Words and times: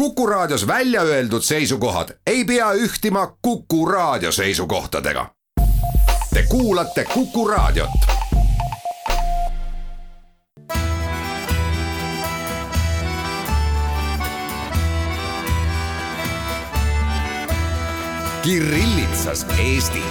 Kuku 0.00 0.26
Raadios 0.26 0.66
välja 0.66 1.02
öeldud 1.02 1.42
seisukohad 1.42 2.08
ei 2.26 2.44
pea 2.44 2.72
ühtima 2.72 3.36
Kuku 3.42 3.86
Raadio 3.86 4.32
seisukohtadega. 4.32 5.26
Te 6.34 6.42
kuulate 6.48 7.04
Kuku 7.04 7.48
Raadiot. 7.48 7.90
Kirillitsas 18.42 19.46
Eesti 19.58 20.02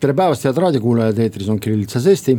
tere 0.00 0.14
päevast, 0.14 0.44
head 0.44 0.58
raadiokuulajad, 0.60 1.18
eetris 1.18 1.48
on 1.48 1.60
Kirillitsas 1.60 2.06
Eesti 2.06 2.36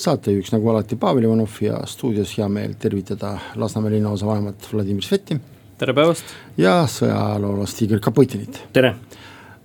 saatejuhiks 0.00 0.52
nagu 0.54 0.70
alati 0.72 0.96
Pavel 0.96 1.24
Ivanov 1.24 1.56
ja 1.60 1.80
stuudios 1.86 2.32
hea 2.38 2.48
meel 2.48 2.72
tervitada 2.80 3.34
Lasnamäe 3.60 3.92
linnaosa 3.98 4.26
vanemat 4.26 4.68
Vladimir 4.72 5.04
Sveti. 5.04 5.36
tere 5.78 5.94
päevast. 5.94 6.24
ja 6.56 6.84
sõjaajaloolast 6.88 7.82
Igor 7.84 8.00
Kaputinit. 8.00 8.62
tere. 8.72 8.94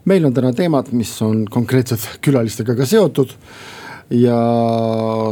meil 0.05 0.26
on 0.26 0.34
täna 0.34 0.53
teemad, 0.53 0.91
mis 0.91 1.13
on 1.21 1.45
konkreetselt 1.52 2.20
külalistega 2.21 2.76
ka 2.76 2.85
seotud 2.85 3.31
ja 4.09 4.40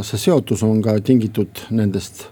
see 0.02 0.18
seotus 0.18 0.62
on 0.62 0.80
ka 0.82 0.96
tingitud 1.00 1.66
nendest 1.70 2.26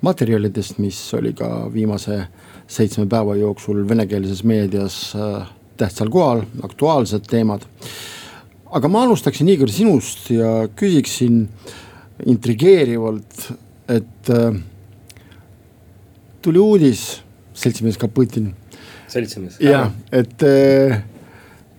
materjalidest, 0.00 0.78
mis 0.78 0.98
oli 1.14 1.32
ka 1.32 1.68
viimase 1.72 2.26
seitsme 2.66 3.06
päeva 3.06 3.36
jooksul 3.36 3.84
venekeelses 3.88 4.44
meedias 4.44 5.12
äh, 5.16 5.46
tähtsal 5.76 6.08
kohal, 6.08 6.42
aktuaalsed 6.62 7.28
teemad. 7.28 7.68
aga 8.70 8.88
ma 8.88 9.02
alustaksin 9.04 9.48
Igor 9.48 9.68
sinust 9.68 10.30
ja 10.30 10.68
küsiksin 10.76 11.42
äh, 11.42 11.83
intrigeerivalt, 12.26 13.48
et 13.88 14.30
äh, 14.30 14.54
tuli 16.42 16.58
uudis, 16.58 17.22
seltsimees 17.54 17.98
Kaputin. 17.98 18.52
seltsimees. 19.08 19.58
jah, 19.60 19.90
et 20.12 20.42
äh, 20.42 21.02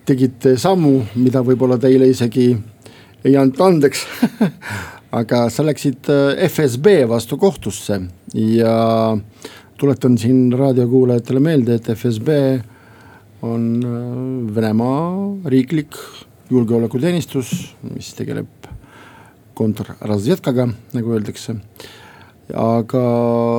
tegite 0.05 0.57
sammu, 0.61 0.99
mida 1.15 1.41
võib-olla 1.45 1.79
teile 1.81 2.09
isegi 2.09 2.51
ei 3.25 3.37
andnud 3.39 3.61
andeks 3.65 4.05
aga 5.19 5.45
sa 5.53 5.65
läksid 5.65 6.09
äh, 6.11 6.45
FSB 6.49 7.05
vastu 7.09 7.37
kohtusse 7.41 7.99
ja 8.35 8.75
tuletan 9.79 10.17
siin 10.17 10.53
raadiokuulajatele 10.55 11.39
meelde, 11.43 11.79
et 11.79 11.89
FSB 11.95 12.29
on 13.45 13.65
äh, 13.83 14.55
Venemaa 14.55 15.49
riiklik 15.51 15.97
julgeolekuteenistus, 16.51 17.51
mis 17.89 18.13
tegeleb 18.17 18.69
kontrrazvedkaga, 19.55 20.67
nagu 20.95 21.15
öeldakse. 21.15 21.57
aga 22.53 23.03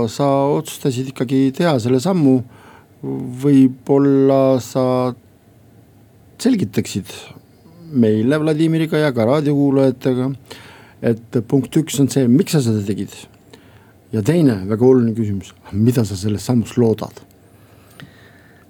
sa 0.07 0.27
otsustasid 0.55 1.11
ikkagi 1.11 1.51
teha 1.57 1.79
selle 1.83 2.01
sammu. 2.01 2.43
võib-olla 3.43 4.59
sa 4.63 5.15
selgitaksid 6.43 7.11
meile 7.93 8.39
Vladimiriga 8.41 8.99
ja 8.99 9.13
ka 9.15 9.27
raadiokuulajatega, 9.29 10.31
et 11.07 11.39
punkt 11.47 11.77
üks 11.77 12.01
on 12.03 12.09
see, 12.11 12.27
miks 12.27 12.57
sa 12.57 12.63
seda 12.65 12.83
tegid. 12.87 13.13
ja 14.13 14.23
teine 14.23 14.63
väga 14.69 14.87
oluline 14.87 15.15
küsimus, 15.15 15.55
mida 15.73 16.05
sa 16.05 16.17
sellest 16.17 16.47
sammust 16.47 16.79
loodad? 16.79 17.25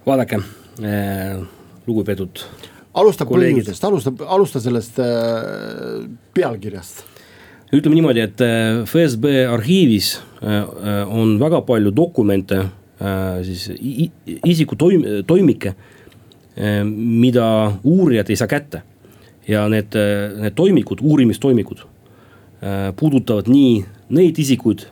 vaadake 0.07 0.39
äh,, 0.81 1.43
lugupeetud 1.87 2.41
alusta 2.97 3.27
põhjusest, 3.29 3.85
alusta, 3.85 4.13
alusta 4.25 4.61
sellest 4.63 4.99
äh, 5.03 6.07
pealkirjast 6.33 7.03
ütleme 7.73 7.97
niimoodi, 7.97 8.23
et 8.23 8.41
äh, 8.41 8.81
FSB 8.87 9.25
arhiivis 9.51 10.13
äh, 10.41 10.57
äh, 10.57 11.01
on 11.11 11.37
väga 11.39 11.61
palju 11.67 11.91
dokumente, 11.95 12.65
siis 13.45 13.67
isiku 14.25 14.73
toim-, 14.73 15.03
toimike, 15.29 15.75
mida 16.89 17.49
uurijad 17.85 18.31
ei 18.33 18.35
saa 18.39 18.47
kätte. 18.49 18.81
ja 19.47 19.67
need, 19.69 19.93
need 20.41 20.55
toimikud, 20.55 20.99
uurimistoimikud 21.05 21.83
puudutavad 22.99 23.47
nii 23.47 23.85
neid 24.17 24.39
isikuid, 24.41 24.87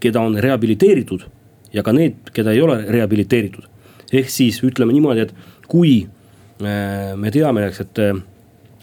keda 0.00 0.20
on 0.20 0.36
rehabiliteeritud 0.36 1.24
ja 1.72 1.82
ka 1.82 1.96
need, 1.96 2.28
keda 2.36 2.52
ei 2.52 2.60
ole 2.60 2.76
rehabiliteeritud. 2.92 3.64
ehk 4.12 4.28
siis 4.28 4.60
ütleme 4.62 4.92
niimoodi, 4.92 5.20
et 5.24 5.34
kui 5.68 6.06
me 6.60 7.32
teame 7.32 7.64
näiteks, 7.64 7.80
et 7.80 8.04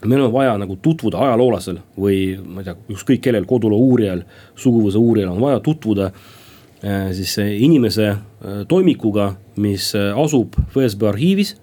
meil 0.06 0.22
on 0.22 0.34
vaja 0.34 0.58
nagu 0.58 0.76
tutvuda 0.82 1.20
ajaloolasel 1.22 1.80
või 2.00 2.36
ma 2.42 2.62
ei 2.62 2.70
tea, 2.70 2.76
ükskõik 2.96 3.22
kellel, 3.26 3.46
koduloo 3.50 3.80
uurijal, 3.92 4.24
suguvõsa 4.58 5.02
uurijal 5.02 5.34
on 5.34 5.42
vaja 5.44 5.60
tutvuda 5.64 6.10
äh, 6.12 7.12
siis 7.18 7.38
inimese 7.42 8.08
äh, 8.12 8.62
toimikuga, 8.68 9.34
mis 9.62 9.92
äh, 9.98 10.12
asub 10.18 10.58
FSB 10.74 11.10
arhiivis. 11.12 11.56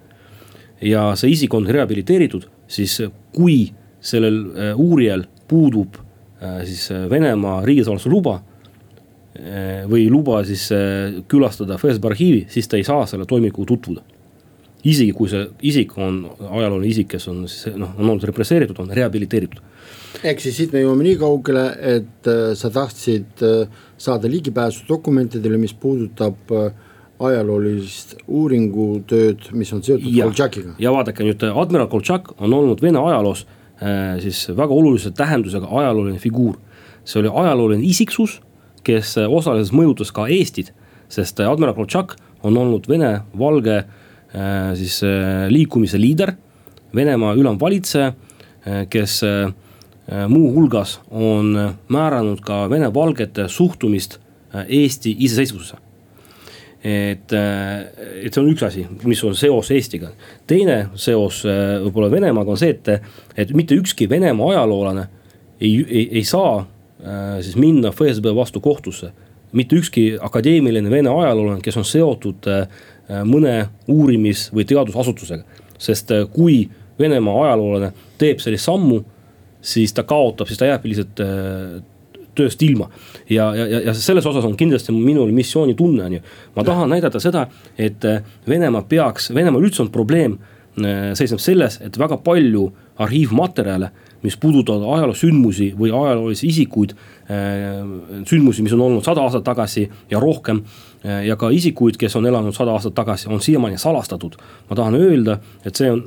ja 0.81 1.09
see 1.19 1.33
isik 1.33 1.53
on 1.53 1.67
rehabiliteeritud, 1.67 2.45
siis 2.67 3.01
kui 3.35 3.73
sellel 3.99 4.37
uurijal 4.79 5.25
puudub 5.47 5.97
siis 6.63 6.85
Venemaa 7.11 7.65
riigisaladuse 7.67 8.09
luba 8.09 8.37
või 9.91 10.05
luba 10.07 10.37
siis 10.47 10.69
külastada 11.27 11.75
FSB 11.75 12.07
arhiivi, 12.07 12.45
siis 12.47 12.71
ta 12.71 12.79
ei 12.79 12.87
saa 12.87 13.03
selle 13.11 13.27
toimikuga 13.27 13.67
tutvuda 13.73 14.18
isegi 14.87 15.13
kui 15.15 15.29
see 15.31 15.45
isik 15.71 15.95
on 15.99 16.21
ajalooline 16.39 16.89
isik, 16.89 17.09
kes 17.15 17.27
on 17.31 17.43
siis 17.51 17.75
noh, 17.75 17.91
on 17.97 18.05
olnud 18.05 18.23
represseeritud, 18.29 18.79
on 18.79 18.91
rehabiliteeritud. 18.95 19.59
ehk 20.23 20.39
siis 20.43 20.55
siit 20.57 20.73
me 20.73 20.83
jõuame 20.83 21.05
nii 21.07 21.17
kaugele, 21.19 21.65
et 21.95 22.29
äh, 22.31 22.53
sa 22.59 22.71
tahtsid 22.73 23.43
äh, 23.45 23.81
saada 23.97 24.31
ligipääsu 24.31 24.87
dokumentidele, 24.87 25.59
mis 25.59 25.73
puudutab 25.73 26.55
äh, 26.55 26.71
ajaloolist 27.19 28.15
uuringutööd, 28.27 29.51
mis 29.51 29.73
on 29.75 29.83
seotud 29.83 30.07
Koltšakiga. 30.07 30.75
ja 30.79 30.95
vaadake 30.95 31.27
nüüd, 31.27 31.43
admiral 31.43 31.91
Koltšak 31.91 32.33
on 32.39 32.55
olnud 32.55 32.81
Vene 32.81 33.03
ajaloos 33.03 33.45
äh, 33.83 34.15
siis 34.23 34.47
väga 34.55 34.73
olulise 34.73 35.11
tähendusega 35.11 35.67
ajalooline 35.67 36.19
figuur. 36.19 36.55
see 37.03 37.19
oli 37.19 37.31
ajalooline 37.33 37.83
isiksus, 37.83 38.39
kes 38.83 39.17
osaliselt 39.27 39.75
mõjutas 39.75 40.13
ka 40.15 40.29
Eestit, 40.31 40.71
sest 41.11 41.39
admiral 41.43 41.75
Koltšak 41.75 42.15
on 42.47 42.55
olnud 42.57 42.87
Vene 42.87 43.17
valge 43.35 43.81
äh, 43.83 43.87
Äh, 43.89 43.98
siis 44.75 45.01
äh, 45.03 45.47
liikumise 45.49 45.99
liider, 46.01 46.33
Venemaa 46.95 47.35
ülemvalitseja, 47.37 48.07
äh, 48.07 48.85
kes 48.89 49.21
muuhulgas 50.27 50.95
on 51.11 51.53
määranud 51.87 52.39
ka 52.41 52.63
Vene 52.69 52.87
valgete 52.93 53.43
suhtumist 53.47 54.15
Eesti 54.65 55.11
iseseisvusse 55.19 55.77
et, 56.81 57.33
et 57.35 58.33
see 58.33 58.41
on 58.41 58.49
üks 58.49 58.63
asi, 58.65 58.87
mis 59.05 59.21
on 59.27 59.35
seos 59.37 59.69
Eestiga. 59.69 60.09
teine 60.49 60.79
seos 60.97 61.43
võib-olla 61.45 62.09
Venemaaga 62.09 62.55
on 62.55 62.57
see, 62.57 62.73
et, 62.73 62.89
et 63.37 63.53
mitte 63.53 63.77
ükski 63.77 64.09
Venemaa 64.09 64.55
ajaloolane 64.55 65.05
ei, 65.61 65.75
ei, 65.85 66.07
ei 66.09 66.23
saa 66.25 66.63
siis 67.45 67.55
minna 67.59 67.91
FSB 67.93 68.33
vastu 68.35 68.59
kohtusse. 68.65 69.11
Mitte 69.51 69.75
ükski 69.75 70.17
akadeemiline 70.21 70.89
Vene 70.91 71.09
ajaloolane, 71.09 71.61
kes 71.61 71.77
on 71.77 71.85
seotud 71.85 72.47
Äh, 73.09 73.23
mõne 73.25 73.69
uurimis- 73.89 74.51
või 74.53 74.67
teadusasutusega. 74.69 75.43
sest 75.77 76.11
äh, 76.11 76.27
kui 76.29 76.69
Venemaa 76.99 77.45
ajaloolane 77.45 77.93
teeb 78.17 78.39
sellist 78.39 78.67
sammu, 78.67 78.99
siis 79.61 79.93
ta 79.93 80.03
kaotab, 80.03 80.47
siis 80.47 80.59
ta 80.59 80.67
jääb 80.67 80.85
lihtsalt 80.85 81.21
äh, 81.23 81.81
tööst 82.35 82.61
ilma. 82.61 82.89
ja, 83.29 83.55
ja, 83.55 83.79
ja 83.79 83.93
selles 83.93 84.25
osas 84.25 84.45
on 84.45 84.55
kindlasti 84.55 84.91
minul 84.91 85.31
missioonitunne, 85.31 86.03
on 86.03 86.13
ju. 86.13 86.19
ma 86.55 86.63
tahan 86.63 86.89
näidata 86.89 87.19
seda, 87.19 87.47
et 87.77 88.05
Venemaa 88.47 88.81
peaks, 88.81 89.33
Venemaal 89.33 89.63
üldse 89.63 89.81
on 89.81 89.89
probleem, 89.89 90.37
seisneb 91.17 91.41
selles, 91.43 91.79
et 91.85 91.97
väga 91.99 92.17
palju 92.23 92.67
arhiivmaterjale, 92.99 93.89
mis 94.23 94.35
puudutavad 94.37 94.83
ajaloosündmusi 94.97 95.73
või 95.79 95.93
ajaloolisi 95.95 96.47
isikuid. 96.47 96.93
sündmusi, 98.25 98.63
mis 98.65 98.73
on 98.73 98.81
olnud 98.81 99.05
sada 99.05 99.21
aastat 99.21 99.43
tagasi 99.45 99.89
ja 100.11 100.19
rohkem 100.19 100.63
Äh, 101.05 101.25
ja 101.27 101.37
ka 101.39 101.47
isikuid, 101.55 101.95
kes 101.99 102.15
on 102.19 102.27
elanud 102.27 102.55
sada 102.55 102.73
aastat 102.75 102.95
tagasi, 102.97 103.29
on 103.31 103.39
siiamaani 103.41 103.77
salastatud. 103.79 104.35
ma 104.69 104.75
tahan 104.75 104.95
öelda, 104.95 105.37
et 105.65 105.75
see 105.75 105.91
on, 105.91 106.03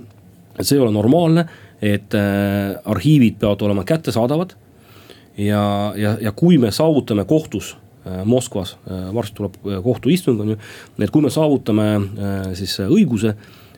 et 0.58 0.66
see 0.68 0.76
ei 0.76 0.82
ole 0.84 0.92
normaalne, 0.92 1.46
et 1.80 2.12
äh, 2.14 2.76
arhiivid 2.84 3.38
peavad 3.40 3.62
olema 3.62 3.84
kättesaadavad. 3.84 4.52
ja, 5.38 5.94
ja, 5.96 6.18
ja 6.20 6.32
kui 6.32 6.58
me 6.58 6.70
saavutame 6.70 7.24
kohtus 7.24 7.76
äh, 8.06 8.24
Moskvas 8.24 8.76
äh,, 8.90 9.14
varsti 9.14 9.36
tuleb 9.36 9.56
äh, 9.64 9.82
kohtuistung 9.82 10.40
on 10.40 10.48
ju, 10.48 10.56
et 10.98 11.10
kui 11.10 11.22
me 11.22 11.30
saavutame 11.30 11.88
äh, 11.96 12.52
siis 12.54 12.76
õiguse, 12.84 13.32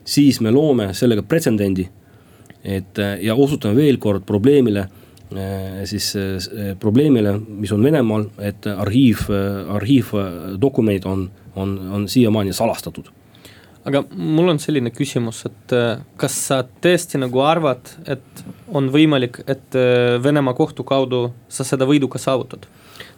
siis 0.05 0.41
me 0.41 0.51
loome 0.51 0.93
sellega 0.95 1.23
pretsedendi. 1.23 1.89
et 2.65 2.99
ja 3.21 3.35
osutame 3.35 3.77
veel 3.77 3.99
kord 4.01 4.23
probleemile 4.25 4.87
Äh, 5.33 5.85
siis 5.85 6.15
äh, 6.17 6.77
probleemile, 6.81 7.33
mis 7.49 7.73
on 7.73 7.83
Venemaal, 7.83 8.29
et 8.39 8.67
arhiiv, 8.71 9.25
arhiivdokumendid 9.73 11.06
on, 11.11 11.25
on, 11.56 11.73
on 11.97 12.05
siiamaani 12.09 12.53
salastatud 12.55 13.09
aga 13.85 14.01
mul 14.17 14.53
on 14.53 14.61
selline 14.62 14.93
küsimus, 14.95 15.43
et 15.49 15.75
äh, 15.75 16.05
kas 16.21 16.37
sa 16.47 16.61
tõesti 16.62 17.19
nagu 17.19 17.43
arvad, 17.45 17.91
et 18.06 18.45
on 18.73 18.87
võimalik, 18.93 19.43
et 19.51 19.77
Venemaa 20.25 20.55
kohtu 20.56 20.87
kaudu 20.87 21.27
sa 21.49 21.67
seda 21.67 21.89
võidu 21.89 22.09
ka 22.12 22.21
saavutad? 22.23 22.69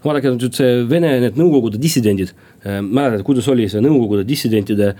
Vaadake 0.06 0.32
nüüd 0.34 0.56
see 0.56 0.84
Vene 0.88 1.10
need 1.22 1.38
Nõukogude 1.38 1.80
dissidendid, 1.82 2.32
mäletad, 2.64 3.24
kuidas 3.26 3.48
oli 3.52 3.66
see 3.70 3.82
Nõukogude 3.84 4.26
dissidentide 4.28 4.92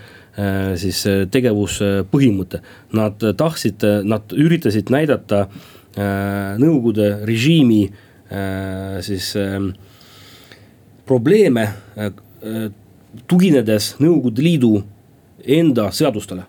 siis 0.81 1.03
tegevuspõhimõte. 1.33 2.61
Nad 2.97 3.23
tahtsid, 3.39 3.87
nad 4.07 4.35
üritasid 4.37 4.93
näidata 4.93 5.47
Nõukogude 6.61 7.13
režiimi 7.29 7.85
siis 9.07 9.31
probleeme 11.07 11.69
tuginedes 13.31 13.95
Nõukogude 14.03 14.45
Liidu 14.45 14.75
enda 15.47 15.91
seadustele. 15.91 16.45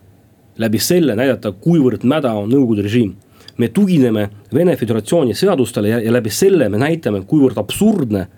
läbi 0.58 0.80
selle 0.82 1.14
näidata, 1.16 1.52
kuivõrd 1.52 2.04
mäda 2.04 2.34
on 2.34 2.50
Nõukogude 2.50 2.82
režiim. 2.82 3.16
me 3.58 3.68
tugineme 3.68 4.30
Vene 4.54 4.76
Föderatsiooni 4.76 5.34
seadustele 5.34 5.90
ja, 5.90 6.00
ja 6.00 6.12
läbi 6.12 6.30
selle 6.30 6.70
me 6.70 6.78
näitame, 6.78 7.22
kuivõrd 7.22 7.58
absurdne 7.58 8.20
äh, 8.20 8.37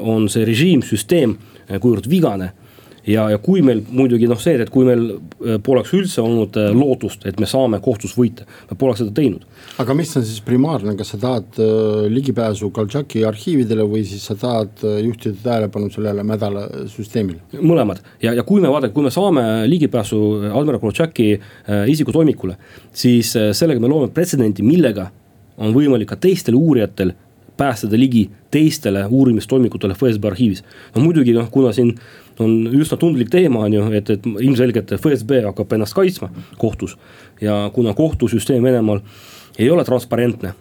on 0.00 0.28
see 0.32 0.46
režiim, 0.48 0.82
süsteem, 0.86 1.36
äh, 1.68 1.78
kuivõrd 1.82 2.08
vigane 2.10 2.52
ja, 3.08 3.26
ja 3.32 3.38
kui 3.42 3.62
meil 3.64 3.80
muidugi 3.88 4.28
noh, 4.30 4.38
see, 4.40 4.56
et 4.60 4.70
kui 4.72 4.86
meil 4.86 5.04
äh, 5.14 5.58
poleks 5.64 5.92
üldse 5.96 6.22
olnud 6.22 6.56
äh, 6.60 6.70
lootust, 6.76 7.24
et 7.28 7.40
me 7.40 7.48
saame 7.48 7.80
kohtus 7.84 8.14
võita, 8.18 8.46
me 8.70 8.78
poleks 8.78 9.02
seda 9.02 9.14
teinud. 9.16 9.44
aga 9.82 9.96
mis 9.96 10.14
on 10.18 10.26
siis 10.26 10.42
primaarne, 10.44 10.94
kas 10.98 11.14
sa 11.14 11.20
tahad 11.22 11.60
äh, 11.62 12.06
ligipääsu 12.12 12.70
Koltšaki 12.74 13.24
arhiividele 13.28 13.86
või 13.88 14.04
siis 14.08 14.26
sa 14.28 14.36
tahad 14.38 14.84
juhtida 15.04 15.38
tähelepanu 15.44 15.90
sellele 15.94 16.24
mädala 16.26 16.66
süsteemile? 16.92 17.40
mõlemad 17.58 18.02
ja, 18.24 18.34
ja 18.36 18.44
kui 18.46 18.62
me 18.64 18.72
vaadake, 18.72 18.94
kui 18.96 19.06
me 19.06 19.14
saame 19.14 19.44
ligipääsu 19.68 20.20
admiral 20.52 20.82
Koltšaki 20.82 21.28
isikutoimikule, 21.92 22.56
siis 22.94 23.32
sellega 23.32 23.80
me 23.82 23.90
loome 23.90 24.12
pretsedendi, 24.14 24.64
millega 24.66 25.08
on 25.58 25.72
võimalik 25.74 26.12
ka 26.12 26.18
teistel 26.20 26.56
uurijatel 26.58 27.12
pääseda 27.58 27.98
ligi 27.98 28.28
teistele 28.54 29.04
uurimistoimikutele 29.06 29.94
FSB 29.94 30.30
arhiivis. 30.30 30.64
no 30.94 31.02
muidugi 31.02 31.34
noh, 31.36 31.50
kuna 31.50 31.72
siin 31.72 31.96
on 32.38 32.68
üsna 32.70 32.96
tundlik 32.98 33.30
teema, 33.30 33.64
on 33.66 33.74
ju, 33.74 33.82
et, 33.98 34.10
et 34.10 34.26
ilmselgelt 34.26 34.94
FSB 34.98 35.42
hakkab 35.48 35.74
ennast 35.74 35.96
kaitsma 35.98 36.30
kohtus. 36.58 36.96
ja 37.40 37.70
kuna 37.74 37.94
kohtusüsteem 37.94 38.62
Venemaal 38.62 39.02
ei 39.58 39.70
ole 39.70 39.84
transparentne, 39.84 40.52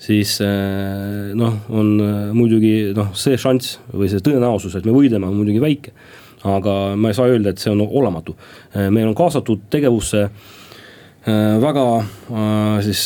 siis 0.00 0.36
eh, 0.44 1.32
noh, 1.36 1.60
on 1.72 1.92
eh, 2.04 2.16
muidugi 2.36 2.74
noh, 2.96 3.12
see 3.16 3.38
šanss 3.40 3.78
või 3.92 4.10
see 4.12 4.22
tõenäosus, 4.24 4.76
et 4.76 4.88
me 4.88 4.94
võidame, 4.96 5.28
on 5.28 5.38
muidugi 5.40 5.62
väike. 5.62 5.94
aga 6.40 6.96
ma 6.96 7.10
ei 7.10 7.16
saa 7.16 7.28
öelda, 7.28 7.52
et 7.52 7.60
see 7.60 7.72
on 7.72 7.82
olematu. 7.84 8.32
Eh, 8.72 8.88
meil 8.88 9.08
on 9.10 9.14
kaasatud 9.14 9.68
tegevusse 9.70 10.28
väga 11.60 11.82
siis 12.80 13.02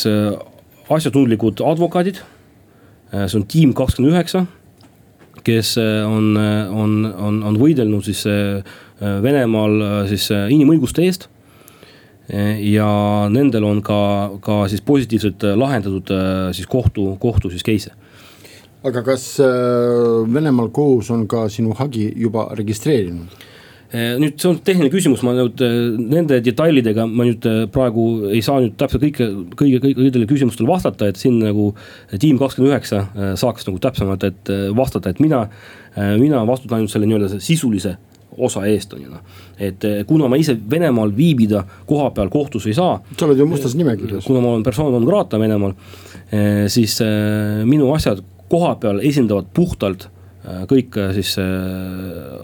asjatundlikud 0.87 1.59
advokaadid. 1.67 2.21
See 3.11 3.39
on 3.39 3.47
tiim 3.47 3.73
kakskümmend 3.77 4.15
üheksa 4.15 4.45
kes 5.45 5.77
äh, 5.77 6.05
on, 6.07 6.37
äh, 6.37 6.73
on, 6.73 7.05
on, 7.05 7.39
on 7.43 7.59
võidelnud 7.61 8.05
siis 8.05 8.25
äh, 8.29 8.63
Venemaal 8.95 10.05
siis 10.07 10.29
inimõiguste 10.31 11.03
eest 11.03 11.25
ja 12.63 12.85
nendel 13.27 13.65
on 13.67 13.81
ka, 13.83 13.97
ka 14.41 14.53
siis 14.71 14.79
positiivselt 14.87 15.43
lahendatud 15.59 16.13
siis 16.55 16.69
kohtu, 16.71 17.09
kohtu 17.19 17.51
siis 17.51 17.65
case'e. 17.67 17.91
aga 18.87 19.03
kas 19.03 19.25
Venemaal 20.31 20.71
kohus 20.71 21.11
on 21.11 21.27
ka 21.27 21.43
sinu 21.51 21.75
hagi 21.75 22.07
juba 22.15 22.47
registreerinud? 22.55 23.35
Eh, 23.93 24.15
nüüd 24.17 24.39
see 24.41 24.49
on 24.49 24.57
tehniline 24.65 24.89
küsimus, 24.89 25.21
ma 25.21 25.35
nüüd 25.37 25.61
eh, 25.61 25.75
nende 26.01 26.39
detailidega 26.43 27.05
ma 27.05 27.27
nüüd 27.27 27.45
eh, 27.45 27.59
praegu 27.71 28.31
ei 28.31 28.41
saa 28.45 28.57
nüüd 28.63 28.73
täpselt 28.79 29.03
kõike, 29.03 29.27
kõige, 29.53 29.81
kõige, 29.83 29.97
kõigile 29.99 30.29
küsimustele 30.29 30.69
vastata, 30.69 31.11
et 31.11 31.21
siin 31.21 31.37
nagu 31.43 31.67
tiim 32.17 32.39
kakskümmend 32.41 32.73
üheksa 32.73 33.03
saaks 33.37 33.69
nagu 33.69 33.77
täpsemalt, 33.83 34.25
et 34.25 34.51
vastata, 34.75 35.13
et 35.13 35.21
mina, 35.21 35.43
mina 36.17 36.41
vastutan 36.49 36.79
ainult 36.79 36.95
selle 36.95 37.05
nii-öelda 37.07 37.37
sisulise 37.43 37.93
osa 38.35 38.65
eest 38.67 38.91
on 38.97 39.05
ju 39.05 39.11
noh. 39.13 39.21
et 39.63 39.85
kuna 40.09 40.27
ma 40.27 40.35
ise 40.41 40.57
Venemaal 40.71 41.13
viibida 41.15 41.61
koha 41.87 42.09
peal 42.17 42.27
kohtus 42.33 42.65
ei 42.67 42.73
saa. 42.75 42.97
sa 43.13 43.29
oled 43.29 43.39
ju 43.39 43.47
mustas 43.47 43.77
nimekirjas. 43.77 44.25
kuna 44.25 44.41
ma 44.41 44.55
olen 44.55 44.65
persona 44.65 44.89
non 44.91 45.05
grata 45.07 45.39
Venemaal, 45.39 45.77
siis 46.73 46.97
minu 47.69 47.93
asjad 47.95 48.25
koha 48.51 48.75
peal 48.81 48.99
esindavad 49.05 49.53
puhtalt 49.55 50.09
kõik 50.69 50.97
äh, 51.01 51.11
siis 51.17 51.35
äh, 51.41 51.47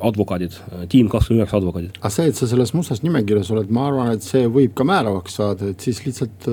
advokaadid, 0.01 0.55
tiim 0.89 1.09
kakskümmend 1.11 1.43
üheksa 1.43 1.59
advokaadid. 1.59 1.99
aga 2.01 2.11
see, 2.13 2.31
et 2.31 2.39
sa 2.39 2.49
selles 2.49 2.73
mustas 2.73 3.03
nimekirjas 3.05 3.51
oled, 3.53 3.69
ma 3.73 3.87
arvan, 3.91 4.11
et 4.15 4.25
see 4.25 4.47
võib 4.49 4.73
ka 4.77 4.85
määravaks 4.87 5.37
saada, 5.37 5.71
et 5.71 5.85
siis 5.85 6.01
lihtsalt 6.07 6.49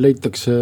leitakse 0.00 0.52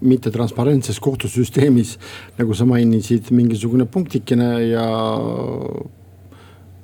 mittetransparentses 0.00 1.00
kohtusüsteemis, 1.04 1.96
nagu 2.38 2.54
sa 2.56 2.64
mainisid, 2.68 3.32
mingisugune 3.34 3.84
punktikene 3.90 4.52
ja 4.70 4.86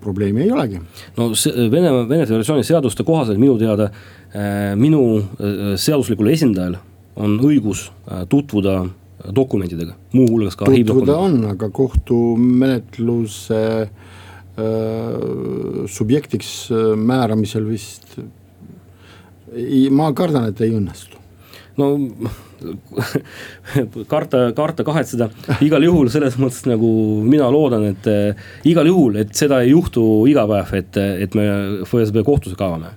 probleemi 0.03 0.45
ei 0.45 0.51
olegi. 0.53 0.83
no 1.17 1.31
see 1.39 1.71
Vene, 1.71 1.95
Vene 2.11 2.27
Föderatsiooni 2.27 2.67
seaduste 2.67 3.07
kohaselt 3.07 3.41
minu 3.41 3.55
teada 3.63 3.89
minu 4.77 5.23
seaduslikul 5.79 6.29
esindajal 6.35 6.77
on 7.15 7.39
õigus 7.47 7.87
tutvuda 8.29 8.83
dokumentidega, 9.35 9.95
muuhulgas 10.13 10.57
ka. 10.57 10.65
tutvuda 10.71 11.17
on, 11.17 11.45
aga 11.55 11.69
kohtumenetluse 11.73 13.61
äh, 13.83 13.91
subjektiks 15.91 16.71
äh, 16.73 16.97
määramisel 16.97 17.69
vist 17.69 18.19
ei, 19.55 19.89
ma 19.91 20.13
kardan, 20.17 20.49
et 20.51 20.61
ei 20.65 20.73
õnnestu. 20.75 21.17
no 21.81 21.99
karta, 24.13 24.53
karta 24.57 24.85
kahetseda, 24.87 25.29
igal 25.65 25.83
juhul 25.85 26.09
selles 26.13 26.37
mõttes 26.41 26.65
nagu 26.69 26.89
mina 27.27 27.51
loodan, 27.53 27.85
et 27.93 28.07
äh, 28.11 28.35
igal 28.69 28.87
juhul, 28.89 29.17
et 29.25 29.35
seda 29.37 29.63
ei 29.65 29.71
juhtu 29.75 30.27
iga 30.31 30.47
päev, 30.51 30.75
et, 30.81 30.97
et 31.27 31.33
me 31.39 31.45
FSB 31.85 32.25
kohtusse 32.27 32.59
kaevame 32.59 32.91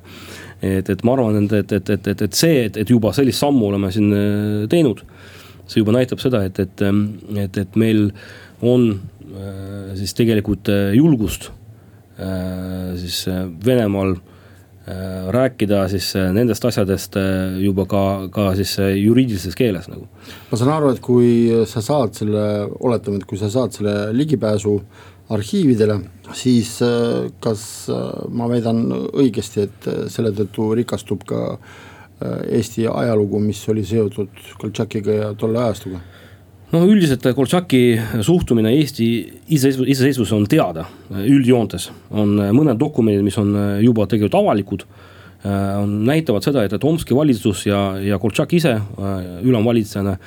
et, 0.61 0.89
et 0.89 1.03
ma 1.05 1.13
arvan, 1.13 1.43
et, 1.43 1.53
et, 1.53 1.71
et, 1.71 1.89
et, 2.07 2.21
et, 2.21 2.33
see, 2.33 2.65
et, 2.65 2.77
et 2.81 2.89
juba 2.89 3.11
sellist 3.15 3.43
sammu 3.43 3.69
oleme 3.69 3.91
siin 3.93 4.13
äh, 4.13 4.63
teinud 4.71 5.03
see 5.67 5.83
juba 5.83 5.95
näitab 5.95 6.21
seda, 6.23 6.43
et, 6.47 6.59
et, 6.63 6.83
et, 7.43 7.59
et 7.63 7.77
meil 7.79 8.09
on 8.65 8.89
äh, 8.93 9.93
siis 9.99 10.15
tegelikult 10.17 10.71
äh, 10.71 10.95
julgust 10.97 11.51
äh, 12.19 12.95
siis 12.99 13.25
Venemaal 13.65 14.17
rääkida 15.35 15.81
siis 15.91 16.13
nendest 16.31 16.63
asjadest 16.63 17.17
juba 17.59 17.83
ka, 17.91 18.03
ka 18.31 18.45
siis 18.55 18.77
juriidilises 18.79 19.57
keeles 19.59 19.89
nagu. 19.91 20.05
ma 20.47 20.59
saan 20.61 20.71
aru, 20.71 20.93
et 20.95 21.01
kui 21.03 21.49
sa 21.67 21.83
saad 21.83 22.15
selle, 22.15 22.45
oletame, 22.79 23.19
et 23.19 23.25
kui 23.27 23.35
sa 23.35 23.49
saad 23.51 23.75
selle 23.75 23.97
ligipääsu 24.15 24.77
arhiividele, 25.35 25.97
siis 26.31 26.77
kas 27.43 27.65
ma 28.31 28.47
väidan 28.47 28.79
õigesti, 29.11 29.67
et 29.67 29.89
selle 30.13 30.31
tõttu 30.39 30.69
rikastub 30.79 31.27
ka 31.27 31.41
Äh, 31.51 31.86
Eesti 32.25 32.87
ajalugu, 32.89 33.39
mis 33.39 33.59
oli 33.69 33.83
seotud 33.85 34.53
Koltšakiga 34.57 35.17
ja 35.17 35.33
tolle 35.37 35.59
ajastuga? 35.61 35.99
no 36.71 36.81
üldiselt 36.83 37.23
Koltšaki 37.35 37.81
suhtumine 38.25 38.73
Eesti 38.79 39.05
iseseisvus, 39.47 39.87
iseseisvus 39.87 40.33
on 40.35 40.47
teada 40.49 40.87
üldjoontes, 41.13 41.91
on 42.11 42.33
mõned 42.57 42.79
dokumendid, 42.81 43.23
mis 43.23 43.37
on 43.39 43.53
juba 43.83 44.07
tegelikult 44.09 44.39
avalikud 44.41 44.83
äh, 44.87 45.77
on, 45.83 45.93
näitavad 46.09 46.43
seda, 46.43 46.65
et, 46.65 46.73
et 46.73 46.89
Omski 46.89 47.15
valitsus 47.15 47.67
ja, 47.69 47.81
ja 48.03 48.19
Koltšak 48.19 48.57
ise 48.57 48.73
äh, 48.79 49.13
ülemvalitsejana 49.47 50.17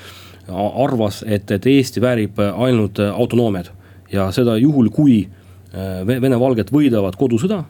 arvas, 0.51 1.21
et, 1.27 1.51
et 1.51 1.67
Eesti 1.67 2.01
väärib 2.03 2.41
ainult 2.41 2.99
autonoomiat. 2.99 3.73
ja 4.13 4.31
seda 4.35 4.57
juhul, 4.59 4.89
kui 4.91 5.21
Vene-Valged 5.71 6.73
võidavad 6.75 7.15
kodusõda 7.15 7.61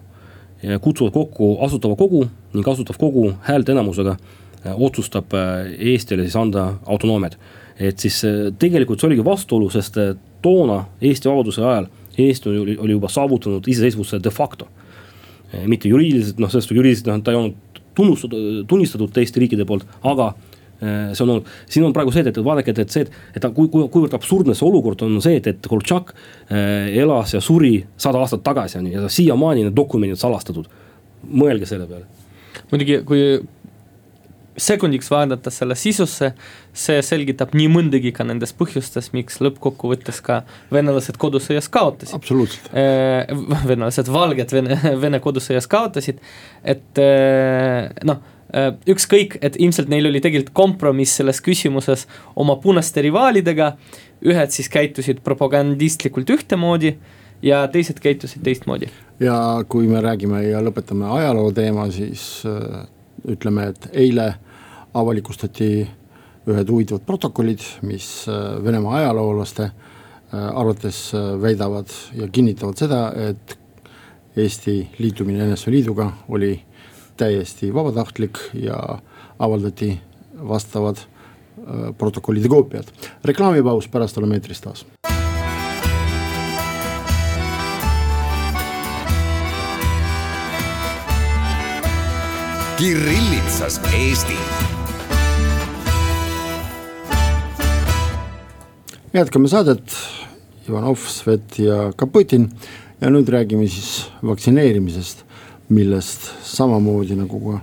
kutsuvad 0.81 1.13
kokku 1.13 1.59
Asutava 1.65 1.97
Kogu 1.97 2.27
ning 2.53 2.69
Asutav 2.69 2.99
Kogu 2.99 3.33
häälteenamusega 3.43 4.17
äh, 4.17 4.75
otsustab 4.77 5.35
äh, 5.35 5.73
Eestile 5.79 6.23
siis 6.23 6.37
anda 6.37 6.75
autonoomiat. 6.87 7.39
et 7.81 7.99
siis 7.99 8.25
äh, 8.25 8.53
tegelikult 8.59 9.01
see 9.01 9.09
oligi 9.09 9.25
vastuolu, 9.25 9.71
sest 9.71 9.97
toona 10.43 10.85
Eesti 11.01 11.29
vabaduse 11.29 11.65
ajal 11.65 11.89
Eesti 12.19 12.49
oli, 12.49 12.77
oli 12.77 12.93
juba 12.93 13.09
saavutanud 13.09 13.69
iseseisvuse 13.69 14.21
de 14.25 14.31
facto. 14.31 14.69
mitte 15.67 15.89
juriidiliselt, 15.89 16.39
noh, 16.39 16.51
sest 16.51 16.71
juriidiliselt 16.71 17.09
noh, 17.11 17.23
ta 17.25 17.33
ei 17.33 17.37
olnud 17.37 17.81
tunnustatud, 17.95 18.67
tunnistatud 18.69 19.11
teiste 19.13 19.41
riikide 19.41 19.65
poolt, 19.67 19.87
aga 20.03 20.35
see 20.81 21.25
on 21.25 21.35
olnud, 21.37 21.49
siin 21.69 21.85
on 21.85 21.95
praegu 21.97 22.13
see, 22.15 22.25
et, 22.25 22.33
et 22.33 22.45
vaadake, 22.45 22.73
et, 22.73 22.83
et 22.85 22.95
see, 22.95 23.05
et, 23.05 23.37
et 23.37 23.47
kui, 23.55 23.69
kui, 23.73 23.87
kuivõrd 23.93 24.17
absurdne 24.17 24.57
see 24.57 24.67
olukord 24.67 25.05
on 25.07 25.19
see, 25.21 25.37
et, 25.41 25.51
et 25.53 25.71
Koltšak 25.71 26.15
äh, 26.15 26.89
elas 27.03 27.35
ja 27.37 27.43
suri 27.45 27.77
sada 28.01 28.23
aastat 28.23 28.45
tagasi 28.47 28.81
on 28.81 28.89
ju 28.89 28.97
ja 28.97 29.13
siiamaani 29.13 29.67
need 29.69 29.77
dokumendid 29.77 30.21
salastatud. 30.21 30.71
mõelge 31.21 31.67
selle 31.69 31.87
peale. 31.87 32.07
muidugi, 32.71 33.03
kui 33.05 33.25
sekundiks 34.61 35.11
vaadata 35.11 35.51
selle 35.53 35.77
sisusse, 35.79 36.33
see 36.77 37.03
selgitab 37.05 37.55
nii 37.57 37.69
mõndagi 37.73 38.13
ka 38.17 38.25
nendest 38.27 38.57
põhjustest, 38.59 39.13
miks 39.17 39.39
lõppkokkuvõttes 39.45 40.21
ka 40.25 40.43
venelased 40.73 41.21
kodusõjas 41.21 41.69
kaotasid. 41.73 42.17
absoluutselt 42.17 42.73
äh,. 42.73 43.31
venelased, 43.71 44.11
valged 44.13 44.53
Vene, 44.57 44.81
Vene 45.01 45.21
kodusõjas 45.23 45.69
kaotasid, 45.71 46.21
et 46.65 47.05
noh 48.05 48.17
äh, 48.17 48.37
ükskõik, 48.91 49.37
et 49.47 49.55
ilmselt 49.63 49.91
neil 49.93 50.09
oli 50.09 50.21
tegelikult 50.23 50.55
kompromiss 50.57 51.21
selles 51.21 51.39
küsimuses 51.45 52.07
oma 52.35 52.57
punaste 52.63 53.03
rivaalidega, 53.05 53.73
ühed 54.27 54.55
siis 54.55 54.69
käitusid 54.73 55.21
propagandistlikult 55.25 56.31
ühtemoodi 56.35 56.97
ja 57.43 57.63
teised 57.73 58.01
käitusid 58.03 58.43
teistmoodi. 58.45 58.91
ja 59.21 59.65
kui 59.69 59.87
me 59.87 60.01
räägime 60.01 60.43
ja 60.49 60.61
lõpetame 60.65 61.07
ajaloo 61.21 61.53
teema, 61.53 61.91
siis 61.91 62.43
äh, 62.47 62.85
ütleme, 63.29 63.71
et 63.71 63.91
eile 63.93 64.35
avalikustati 64.95 65.71
ühed 66.51 66.73
huvitavad 66.73 67.05
protokollid, 67.07 67.63
mis 67.87 68.29
äh, 68.29 68.59
Venemaa 68.65 68.97
ajaloolaste 68.97 69.63
äh, 69.63 69.73
arvates 70.33 71.15
äh, 71.15 71.43
väidavad 71.43 71.91
ja 72.17 72.29
kinnitavad 72.29 72.81
seda, 72.81 73.03
et 73.31 73.59
Eesti 74.37 74.85
liitumine 74.99 75.49
NSV 75.51 75.73
Liiduga 75.75 76.07
oli 76.29 76.53
täiesti 77.21 77.75
vabatahtlik 77.75 78.39
ja 78.55 78.79
avaldati 79.39 79.93
vastavad 80.49 80.97
äh, 80.97 81.93
protokollide 81.99 82.49
koopiad. 82.49 82.89
reklaamipaus, 83.25 83.89
pärast 83.89 84.19
oleme 84.19 84.41
eetris 84.41 84.61
taas. 84.61 84.87
Kirillitsas 92.81 93.81
Eesti. 93.93 94.37
jätkame 99.13 99.49
saadet, 99.49 99.97
Ivanov, 100.69 100.97
Svet 101.11 101.59
ja 101.59 101.91
Kaputin 101.97 102.47
ja 103.01 103.11
nüüd 103.11 103.29
räägime 103.29 103.67
siis 103.69 104.07
vaktsineerimisest, 104.23 105.25
millest 105.71 106.31
samamoodi 106.47 107.17
nagu 107.19 107.41
ka 107.45 107.61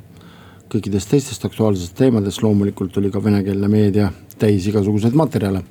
kõikidest 0.71 1.11
teistest 1.11 1.45
aktuaalsetest 1.47 1.95
teemadest 1.97 2.43
loomulikult 2.43 2.97
oli 2.99 3.11
ka 3.11 3.21
venekeelne 3.23 3.69
meedia 3.71 4.09
täis 4.39 4.67
igasuguseid 4.67 5.15
materjale. 5.15 5.63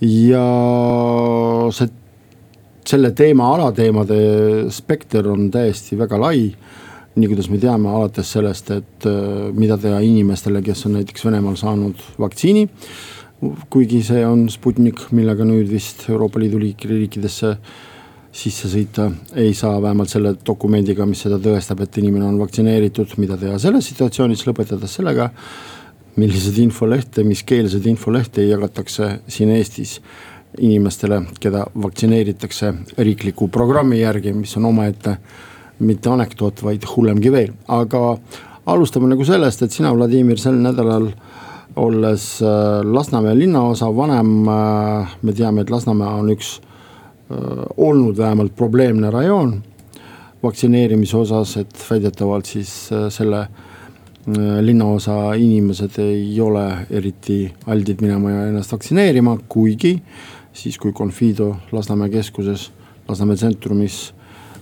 ja 0.00 0.46
see, 1.72 1.90
selle 2.84 3.10
teema 3.16 3.52
alateemade 3.54 4.16
spekter 4.70 5.28
on 5.30 5.50
täiesti 5.50 5.98
väga 5.98 6.18
lai 6.20 6.48
nii 7.14 7.30
kuidas 7.30 7.48
me 7.50 7.58
teame, 7.62 7.90
alates 7.94 8.30
sellest, 8.34 8.70
et 8.74 9.06
äh, 9.06 9.50
mida 9.54 9.76
teha 9.78 10.00
inimestele, 10.02 10.62
kes 10.66 10.86
on 10.88 10.96
näiteks 10.98 11.26
Venemaal 11.28 11.58
saanud 11.60 12.00
vaktsiini. 12.18 12.68
kuigi 13.70 14.00
see 14.02 14.22
on 14.24 14.46
Sputnik, 14.48 15.02
millega 15.12 15.44
nüüd 15.44 15.68
vist 15.68 16.06
Euroopa 16.08 16.40
Liidu 16.40 16.58
riikidesse 16.62 17.50
sisse 18.34 18.68
sõita 18.70 19.08
ei 19.38 19.54
saa, 19.54 19.78
vähemalt 19.82 20.10
selle 20.10 20.34
dokumendiga, 20.46 21.06
mis 21.06 21.22
seda 21.22 21.38
tõestab, 21.42 21.84
et 21.84 21.98
inimene 22.00 22.26
on 22.26 22.40
vaktsineeritud, 22.40 23.14
mida 23.22 23.38
teha 23.38 23.58
selles 23.62 23.86
situatsioonis, 23.92 24.46
lõpetades 24.48 24.98
sellega. 25.00 25.30
milliseid 26.14 26.58
infolehte, 26.62 27.24
miskeelseid 27.26 27.86
infolehte 27.90 28.44
jagatakse 28.46 29.08
siin 29.26 29.50
Eestis 29.50 29.96
inimestele, 30.58 31.24
keda 31.40 31.64
vaktsineeritakse 31.74 32.72
riikliku 32.98 33.48
programmi 33.48 33.98
järgi, 34.00 34.32
mis 34.32 34.56
on 34.56 34.68
omaette 34.70 35.16
mitte 35.80 36.10
anekdoot, 36.10 36.62
vaid 36.62 36.86
hullemgi 36.86 37.32
veel, 37.32 37.50
aga 37.66 38.16
alustame 38.66 39.10
nagu 39.10 39.24
sellest, 39.26 39.62
et 39.62 39.74
sina, 39.74 39.90
Vladimir, 39.94 40.38
sel 40.38 40.54
nädalal 40.54 41.10
olles 41.76 42.28
äh, 42.42 42.84
Lasnamäe 42.86 43.34
linnaosa 43.38 43.90
vanem, 43.96 44.48
äh, 44.48 45.16
me 45.22 45.32
teame, 45.32 45.64
et 45.64 45.70
Lasnamäe 45.70 46.20
on 46.20 46.30
üks 46.36 46.60
olnud 47.76 48.18
vähemalt 48.18 48.56
probleemne 48.56 49.10
rajoon 49.10 49.54
vaktsineerimise 50.42 51.16
osas, 51.16 51.56
et 51.56 51.86
väidetavalt 51.90 52.46
siis 52.46 52.72
selle 53.08 53.46
linnaosa 54.60 55.34
inimesed 55.40 55.98
ei 56.04 56.40
ole 56.40 56.64
eriti 56.90 57.38
aldid 57.66 58.04
minema 58.04 58.30
ja 58.30 58.46
ennast 58.48 58.72
vaktsineerima, 58.72 59.38
kuigi 59.48 59.94
siis, 60.54 60.78
kui 60.78 60.92
Confido 60.92 61.56
Lasnamäe 61.72 62.08
keskuses, 62.08 62.70
Lasnamäe 63.08 63.36
tsentrumis 63.36 64.14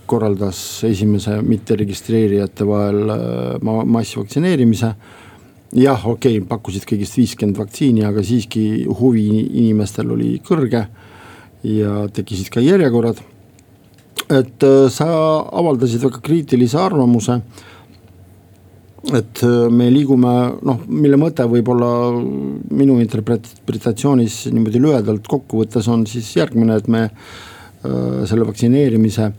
korraldas 0.05 0.83
esimese 0.83 1.41
mitteregistreerijate 1.41 2.67
vahel 2.67 3.09
äh, 3.09 3.85
massvaktsineerimise. 3.85 4.93
jah, 5.73 6.07
okei 6.07 6.37
okay,, 6.37 6.47
pakkusid 6.47 6.83
kõigist 6.85 7.17
viiskümmend 7.17 7.57
vaktsiini, 7.57 8.03
aga 8.05 8.21
siiski 8.23 8.85
huvi 8.99 9.25
inimestel 9.63 10.11
oli 10.13 10.35
kõrge 10.45 10.83
ja 11.63 12.07
tekkisid 12.13 12.49
ka 12.53 12.63
järjekorrad. 12.63 13.21
et 14.29 14.63
äh, 14.63 14.89
sa 14.89 15.07
avaldasid 15.51 16.03
väga 16.03 16.19
kriitilise 16.23 16.77
arvamuse 16.79 17.41
et 19.11 19.43
äh, 19.43 19.69
me 19.69 19.89
liigume, 19.91 20.33
noh, 20.63 20.83
mille 20.87 21.17
mõte 21.19 21.43
võib-olla 21.49 21.89
minu 22.71 22.99
interpretatsioonis 23.03 24.45
niimoodi 24.53 24.79
lühedalt 24.79 25.27
kokku 25.27 25.63
võttes 25.63 25.89
on 25.91 26.05
siis 26.07 26.29
järgmine, 26.37 26.77
et 26.79 26.87
me 26.87 27.03
äh, 27.09 28.23
selle 28.29 28.47
vaktsineerimise 28.47 29.31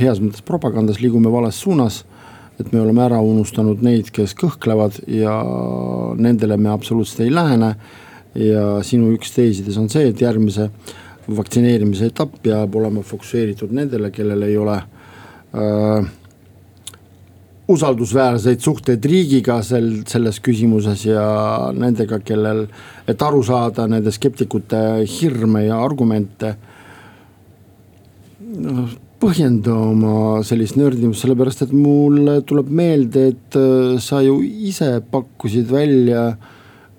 heas 0.00 0.22
mõttes 0.22 0.44
propagandas 0.46 1.02
liigume 1.02 1.32
vales 1.32 1.60
suunas. 1.60 2.04
et 2.60 2.72
me 2.72 2.80
oleme 2.80 3.00
ära 3.02 3.18
unustanud 3.20 3.80
neid, 3.82 4.10
kes 4.12 4.34
kõhklevad 4.38 5.00
ja 5.08 5.32
nendele 6.14 6.56
me 6.56 6.68
absoluutselt 6.70 7.20
ei 7.20 7.34
lähene. 7.34 7.74
ja 8.34 8.82
sinu 8.82 9.12
üks 9.12 9.34
teesides 9.34 9.76
on 9.76 9.88
see, 9.92 10.08
et 10.08 10.20
järgmise 10.20 10.70
vaktsineerimise 11.36 12.10
etapp 12.12 12.40
peab 12.42 12.74
olema 12.80 13.04
fokusseeritud 13.06 13.72
nendele, 13.74 14.10
kellel 14.14 14.46
ei 14.46 14.56
ole 14.60 14.78
äh, 14.78 16.10
usaldusväärseid 17.72 18.60
suhteid 18.60 19.04
riigiga 19.08 19.60
sel, 19.64 19.88
selles 20.08 20.40
küsimuses 20.44 21.06
ja 21.06 21.24
nendega, 21.76 22.18
kellel, 22.26 22.66
et 23.08 23.22
aru 23.22 23.42
saada 23.46 23.86
nende 23.90 24.12
skeptikute 24.14 24.82
hirme 25.18 25.66
ja 25.68 25.78
argumente. 25.82 26.56
noh, 28.52 28.90
põhjenda 29.22 29.72
oma 29.72 30.42
sellist 30.44 30.74
nördimust, 30.76 31.22
sellepärast 31.22 31.62
et 31.64 31.72
mulle 31.72 32.40
tuleb 32.44 32.68
meelde, 32.74 33.28
et 33.32 33.56
äh, 33.56 33.94
sa 34.02 34.20
ju 34.24 34.40
ise 34.42 34.96
pakkusid 35.12 35.70
välja 35.70 36.32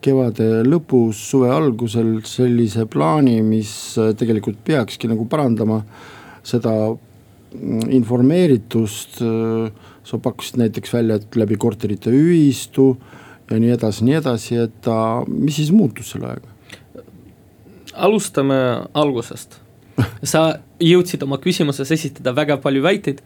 kevade 0.04 0.64
lõpus, 0.68 1.22
suve 1.32 1.50
algusel 1.54 2.18
sellise 2.28 2.86
plaani, 2.92 3.40
mis 3.46 3.72
äh, 4.02 4.12
tegelikult 4.20 4.62
peakski 4.66 5.10
nagu 5.12 5.26
parandama 5.30 5.82
seda 6.46 6.74
mm, 6.92 7.90
informeeritust. 8.00 9.22
Äh, 9.24 9.90
sa 10.04 10.18
pakkusid 10.20 10.58
näiteks 10.60 10.92
välja, 10.92 11.16
et 11.16 11.36
läbi 11.40 11.56
korterite 11.56 12.12
ühistu 12.12 12.90
ja 13.48 13.56
nii 13.56 13.72
edasi, 13.72 14.04
nii 14.04 14.18
edasi, 14.20 14.58
et 14.66 14.90
mis 15.32 15.56
siis 15.62 15.72
muutus 15.72 16.12
selle 16.12 16.34
ajaga? 16.34 16.50
alustame 17.94 18.58
algusest 18.98 19.62
sa 20.26 20.44
jõudsid 20.82 21.24
oma 21.26 21.38
küsimuses 21.42 21.92
esitada 21.94 22.34
väga 22.36 22.58
palju 22.64 22.84
väiteid, 22.86 23.22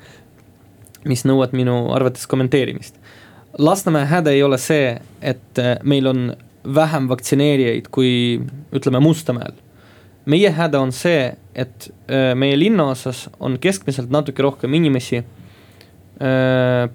mis 1.07 1.23
nõuavad 1.27 1.55
minu 1.57 1.77
arvates 1.95 2.27
kommenteerimist. 2.29 2.97
Lasnamäe 3.57 4.05
häda 4.09 4.33
ei 4.35 4.43
ole 4.43 4.59
see, 4.61 4.97
et 5.21 5.61
äh, 5.61 5.77
meil 5.87 6.09
on 6.09 6.27
vähem 6.75 7.07
vaktsineerijaid 7.09 7.87
kui 7.91 8.41
ütleme 8.75 8.99
Mustamäel. 8.99 9.53
meie 10.25 10.49
häda 10.51 10.79
on 10.83 10.91
see, 10.91 11.35
et 11.55 11.87
äh, 12.11 12.35
meie 12.35 12.57
linnaosas 12.59 13.29
on 13.39 13.57
keskmiselt 13.59 14.09
natuke 14.11 14.43
rohkem 14.43 14.73
inimesi, 14.73 15.23
äh, 16.19 16.89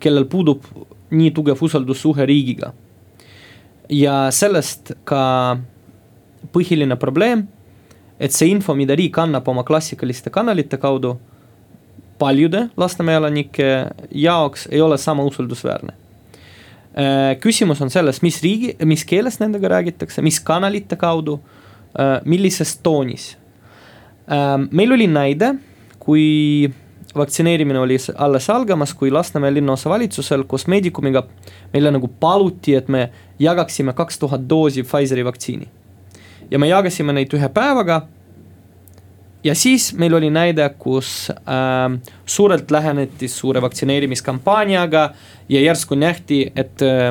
kellel 0.00 0.24
puudub 0.24 0.64
nii 1.10 1.30
tugev 1.30 1.60
usaldussuhe 1.60 2.26
riigiga. 2.26 2.72
ja 3.88 4.30
sellest 4.30 4.92
ka 5.04 5.58
põhiline 6.52 6.96
probleem 6.96 7.46
et 8.20 8.32
see 8.32 8.50
info, 8.50 8.74
mida 8.76 8.96
riik 8.96 9.18
annab 9.20 9.48
oma 9.48 9.64
klassikaliste 9.66 10.32
kanalite 10.32 10.78
kaudu, 10.80 11.16
paljude 12.18 12.68
Lasnamäe 12.76 13.20
elanike 13.20 13.68
jaoks 14.10 14.68
ei 14.70 14.80
ole 14.80 14.98
sama 14.98 15.24
usaldusväärne. 15.28 15.92
Äh, 16.96 17.36
küsimus 17.40 17.82
on 17.84 17.90
selles, 17.92 18.22
mis 18.24 18.40
riigi, 18.40 18.72
mis 18.88 19.04
keeles 19.04 19.36
nendega 19.42 19.68
räägitakse, 19.68 20.22
mis 20.24 20.40
kanalite 20.40 20.96
kaudu, 20.96 21.38
äh, 21.92 22.18
millises 22.24 22.78
toonis. 22.80 23.34
Äh, 24.32 24.56
meil 24.70 24.96
oli 24.96 25.06
näide, 25.06 25.54
kui 26.00 26.70
vaktsineerimine 27.16 27.80
oli 27.80 27.98
alles 28.16 28.50
algamas, 28.50 28.94
kui 28.94 29.10
Lasnamäe 29.10 29.54
linnaosa 29.54 29.90
valitsusel 29.90 30.44
koos 30.48 30.66
Medicumiga 30.66 31.26
meile 31.72 31.92
nagu 31.92 32.08
paluti, 32.20 32.74
et 32.76 32.88
me 32.88 33.10
jagaksime 33.38 33.92
kaks 33.96 34.18
tuhat 34.18 34.48
doosi 34.48 34.84
Pfizeri 34.84 35.24
vaktsiini 35.24 35.68
ja 36.50 36.58
me 36.58 36.68
jagasime 36.68 37.14
neid 37.16 37.32
ühe 37.34 37.48
päevaga. 37.52 38.02
Ja 39.46 39.54
siis 39.54 39.92
meil 39.94 40.14
oli 40.14 40.30
näide, 40.30 40.66
kus 40.78 41.30
äh, 41.30 41.94
suurelt 42.26 42.70
läheneti 42.70 43.28
suure 43.28 43.62
vaktsineerimiskampaaniaga 43.62 45.10
ja 45.48 45.60
järsku 45.60 45.94
nähti, 45.94 46.40
et 46.56 46.82
äh, 46.82 47.08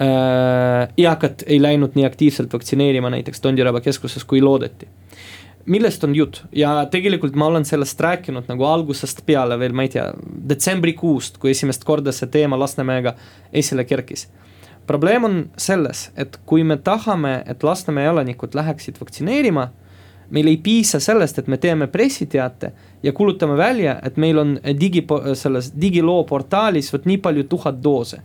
äh, 0.00 0.88
eakad 0.96 1.44
ei 1.46 1.62
läinud 1.62 1.98
nii 1.98 2.08
aktiivselt 2.08 2.52
vaktsineerima 2.52 3.10
näiteks 3.12 3.40
Tondiraba 3.40 3.80
keskuses, 3.80 4.24
kui 4.24 4.40
loodeti 4.42 4.88
millest 5.66 6.04
on 6.04 6.14
jutt 6.14 6.40
ja 6.52 6.72
tegelikult 6.90 7.36
ma 7.38 7.46
olen 7.46 7.64
sellest 7.64 8.00
rääkinud 8.00 8.48
nagu 8.50 8.64
algusest 8.66 9.20
peale 9.26 9.58
veel, 9.58 9.74
ma 9.76 9.84
ei 9.86 9.92
tea, 9.92 10.08
detsembrikuust, 10.48 11.38
kui 11.38 11.52
esimest 11.52 11.84
korda 11.86 12.10
see 12.12 12.26
teema 12.32 12.58
Lasnamäega 12.58 13.14
esile 13.52 13.84
kerkis. 13.84 14.28
probleem 14.86 15.24
on 15.24 15.36
selles, 15.56 16.10
et 16.16 16.40
kui 16.46 16.64
me 16.64 16.76
tahame, 16.76 17.42
et 17.46 17.62
Lasnamäe 17.62 18.08
elanikud 18.10 18.54
läheksid 18.54 18.98
vaktsineerima, 19.00 19.68
meil 20.32 20.48
ei 20.48 20.56
piisa 20.56 21.00
sellest, 21.00 21.38
et 21.38 21.46
me 21.46 21.56
teeme 21.60 21.86
pressiteate 21.86 22.72
ja 23.02 23.12
kuulutame 23.12 23.56
välja, 23.56 23.98
et 24.02 24.16
meil 24.16 24.38
on 24.38 24.58
digi, 24.80 25.04
selles 25.38 25.72
digiloo 25.80 26.24
portaalis 26.24 26.92
vot 26.92 27.04
nii 27.06 27.18
palju 27.22 27.44
tuhat 27.44 27.82
doose. 27.84 28.22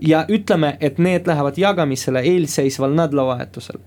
ja 0.00 0.24
ütleme, 0.28 0.76
et 0.80 0.98
need 0.98 1.26
lähevad 1.26 1.58
jagamisele 1.58 2.20
eelseisval 2.20 2.94
nädalavahetusel. 2.94 3.78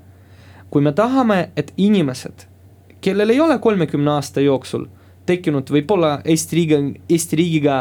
kui 0.70 0.82
me 0.82 0.92
tahame, 0.92 1.50
et 1.56 1.74
inimesed 1.78 2.48
kellel 3.06 3.30
ei 3.30 3.40
ole 3.40 3.60
kolmekümne 3.60 4.12
aasta 4.12 4.42
jooksul 4.42 4.88
tekkinud 5.26 5.70
võib-olla 5.70 6.20
Eesti 6.26 6.58
riigi, 6.58 6.80
Eesti 7.10 7.38
riigiga 7.38 7.76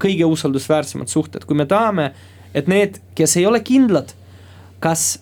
kõige 0.00 0.24
usaldusväärsemad 0.28 1.12
suhted, 1.12 1.44
kui 1.48 1.56
me 1.56 1.66
tahame, 1.68 2.10
et 2.56 2.68
need, 2.68 3.00
kes 3.16 3.36
ei 3.40 3.46
ole 3.48 3.60
kindlad, 3.64 4.14
kas 4.80 5.18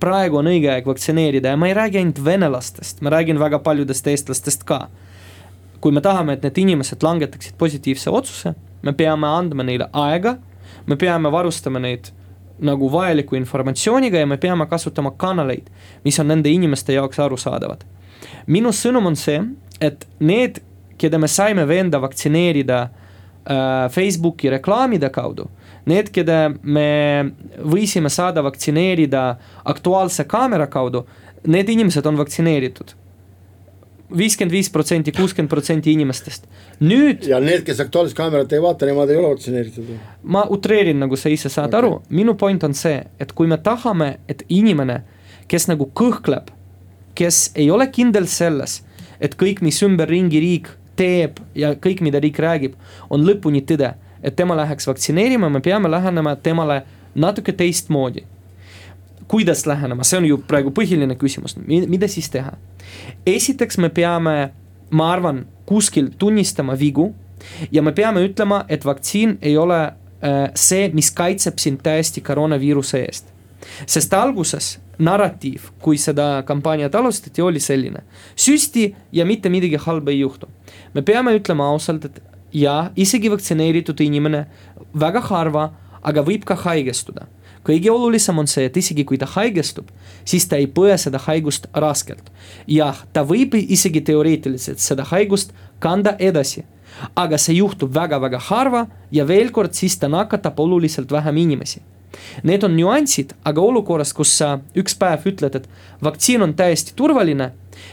praegu 0.00 0.40
on 0.40 0.50
õige 0.50 0.70
aeg 0.72 0.86
vaktsineerida 0.86 1.54
ja 1.54 1.60
ma 1.60 1.68
ei 1.70 1.76
räägi 1.76 2.00
ainult 2.00 2.20
venelastest, 2.24 3.00
ma 3.02 3.12
räägin 3.14 3.40
väga 3.40 3.58
paljudest 3.58 4.06
eestlastest 4.06 4.64
ka. 4.64 4.88
kui 5.80 5.92
me 5.92 6.00
tahame, 6.00 6.32
et 6.32 6.42
need 6.42 6.56
inimesed 6.58 7.02
langetaksid 7.04 7.58
positiivse 7.60 8.10
otsuse, 8.10 8.54
me 8.82 8.92
peame 8.96 9.28
andma 9.28 9.62
neile 9.62 9.90
aega, 9.92 10.38
me 10.86 10.96
peame 10.96 11.28
varustama 11.32 11.78
neid 11.78 12.08
nagu 12.58 12.88
vajaliku 12.88 13.36
informatsiooniga 13.36 14.18
ja 14.18 14.26
me 14.26 14.38
peame 14.40 14.66
kasutama 14.66 15.10
kanaleid, 15.10 15.68
mis 16.04 16.18
on 16.20 16.32
nende 16.32 16.48
inimeste 16.48 16.96
jaoks 16.96 17.20
arusaadavad 17.20 17.84
minu 18.46 18.72
sõnum 18.74 19.10
on 19.10 19.16
see, 19.18 19.40
et 19.82 20.06
need, 20.22 20.60
keda 21.00 21.18
me 21.20 21.28
saime 21.30 21.64
veenda 21.68 22.00
vaktsineerida 22.02 22.80
äh, 22.84 23.86
Facebooki 23.94 24.52
reklaamide 24.52 25.10
kaudu, 25.14 25.48
need, 25.90 26.10
keda 26.14 26.48
me 26.62 26.88
võisime 27.60 28.10
saada 28.12 28.44
vaktsineerida 28.46 29.24
Aktuaalse 29.64 30.24
kaamera 30.30 30.66
kaudu, 30.66 31.04
need 31.46 31.68
inimesed 31.68 32.06
on 32.06 32.20
vaktsineeritud 32.20 32.96
viiskümmend 34.14 34.52
viis 34.52 34.68
protsenti, 34.70 35.10
kuuskümmend 35.16 35.50
protsenti 35.50 35.90
inimestest. 35.90 36.44
nüüd. 36.80 37.24
ja 37.26 37.40
need, 37.40 37.64
kes 37.66 37.80
Aktuaalset 37.80 38.16
kaamerat 38.16 38.52
ei 38.52 38.62
vaata, 38.62 38.86
nemad 38.86 39.10
ei 39.10 39.16
ole 39.16 39.32
vaktsineeritud. 39.32 39.94
ma 40.22 40.44
utreerin, 40.50 41.00
nagu 41.02 41.16
sa 41.16 41.32
ise 41.32 41.48
saad 41.48 41.72
okay. 41.72 41.78
aru, 41.80 42.02
minu 42.08 42.36
point 42.38 42.64
on 42.64 42.76
see, 42.78 43.00
et 43.18 43.32
kui 43.32 43.50
me 43.50 43.58
tahame, 43.58 44.18
et 44.28 44.44
inimene, 44.48 45.00
kes 45.48 45.66
nagu 45.72 45.88
kõhkleb 45.96 46.52
kes 47.14 47.50
ei 47.54 47.70
ole 47.70 47.86
kindel 47.92 48.26
selles, 48.30 48.80
et 49.22 49.36
kõik, 49.38 49.62
mis 49.64 49.78
ümberringi 49.86 50.40
riik 50.42 50.70
teeb 50.98 51.40
ja 51.58 51.74
kõik, 51.78 52.02
mida 52.04 52.20
riik 52.22 52.38
räägib, 52.42 52.74
on 53.10 53.24
lõpuni 53.26 53.64
tõde. 53.66 53.94
Et 54.24 54.36
tema 54.36 54.56
läheks 54.56 54.86
vaktsineerima, 54.88 55.50
me 55.50 55.60
peame 55.60 55.90
lähenema 55.90 56.36
temale 56.36 56.82
natuke 57.14 57.52
teistmoodi. 57.52 58.24
kuidas 59.28 59.66
lähenema, 59.66 60.04
see 60.04 60.18
on 60.18 60.26
ju 60.28 60.36
praegu 60.38 60.70
põhiline 60.70 61.16
küsimus, 61.16 61.56
mida 61.66 62.08
siis 62.08 62.28
teha? 62.30 62.52
esiteks 63.26 63.78
me 63.78 63.88
peame, 63.88 64.50
ma 64.90 65.12
arvan, 65.12 65.46
kuskil 65.66 66.10
tunnistama 66.18 66.78
vigu 66.78 67.14
ja 67.72 67.82
me 67.82 67.92
peame 67.92 68.24
ütlema, 68.26 68.64
et 68.68 68.84
vaktsiin 68.84 69.38
ei 69.42 69.56
ole 69.56 69.80
äh, 69.84 70.50
see, 70.54 70.90
mis 70.92 71.10
kaitseb 71.10 71.58
sind 71.58 71.82
täiesti 71.82 72.20
koroonaviiruse 72.20 73.00
eest. 73.04 73.32
sest 73.86 74.12
alguses 74.14 74.78
narratiiv, 74.98 75.70
kui 75.82 75.96
seda 75.98 76.42
kampaaniat 76.46 76.94
alustati, 76.94 77.42
oli 77.42 77.60
selline. 77.60 78.04
süsti 78.36 78.94
ja 79.12 79.24
mitte 79.24 79.48
midagi 79.48 79.76
halba 79.76 80.10
ei 80.10 80.20
juhtu. 80.20 80.48
me 80.94 81.02
peame 81.02 81.36
ütlema 81.38 81.68
ausalt, 81.68 82.04
et 82.04 82.22
ja 82.54 82.90
isegi 82.96 83.30
vaktsineeritud 83.30 84.00
inimene 84.00 84.44
väga 84.94 85.22
harva, 85.28 85.70
aga 86.02 86.22
võib 86.22 86.44
ka 86.46 86.56
haigestuda. 86.64 87.26
kõige 87.64 87.88
olulisem 87.90 88.38
on 88.38 88.46
see, 88.46 88.66
et 88.68 88.76
isegi 88.76 89.04
kui 89.08 89.16
ta 89.18 89.26
haigestub, 89.26 89.88
siis 90.24 90.44
ta 90.48 90.56
ei 90.56 90.66
põe 90.66 90.96
seda 90.98 91.18
haigust 91.18 91.66
raskelt. 91.74 92.30
jah, 92.66 92.96
ta 93.12 93.24
võib 93.24 93.54
isegi 93.54 94.00
teoreetiliselt 94.00 94.78
seda 94.78 95.04
haigust 95.04 95.52
kanda 95.78 96.16
edasi 96.18 96.64
aga 97.16 97.38
see 97.38 97.56
juhtub 97.56 97.90
väga-väga 97.94 98.38
harva 98.38 98.86
ja 99.10 99.24
veel 99.26 99.50
kord, 99.50 99.74
siis 99.74 99.98
ta 99.98 100.08
nakatab 100.08 100.60
oluliselt 100.60 101.10
vähem 101.10 101.36
inimesi 101.36 101.80
Need 102.42 102.64
on 102.66 102.76
nüansid, 102.76 103.34
aga 103.46 103.62
olukorras, 103.62 104.12
kus 104.16 104.32
sa 104.38 104.58
üks 104.78 104.96
päev 104.98 105.26
ütled, 105.30 105.58
et 105.58 105.68
vaktsiin 106.04 106.44
on 106.46 106.54
täiesti 106.56 106.94
turvaline 106.96 107.52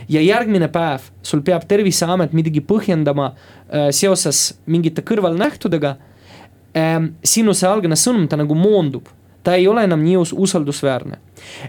ja 0.09 0.21
järgmine 0.21 0.67
päev 0.71 1.09
sul 1.23 1.41
peab 1.45 1.67
terviseamet 1.67 2.33
midagi 2.33 2.61
põhjendama 2.61 3.31
äh, 3.31 3.89
seoses 3.91 4.53
mingite 4.65 5.01
kõrvalnähtudega 5.01 5.95
ähm,. 6.77 7.13
sinu 7.23 7.53
see 7.53 7.69
algne 7.69 7.95
sõnum, 7.95 8.27
ta 8.27 8.39
nagu 8.39 8.55
moondub, 8.55 9.09
ta 9.43 9.55
ei 9.55 9.67
ole 9.67 9.83
enam 9.83 10.03
nii 10.03 10.17
usaldusväärne. 10.17 11.17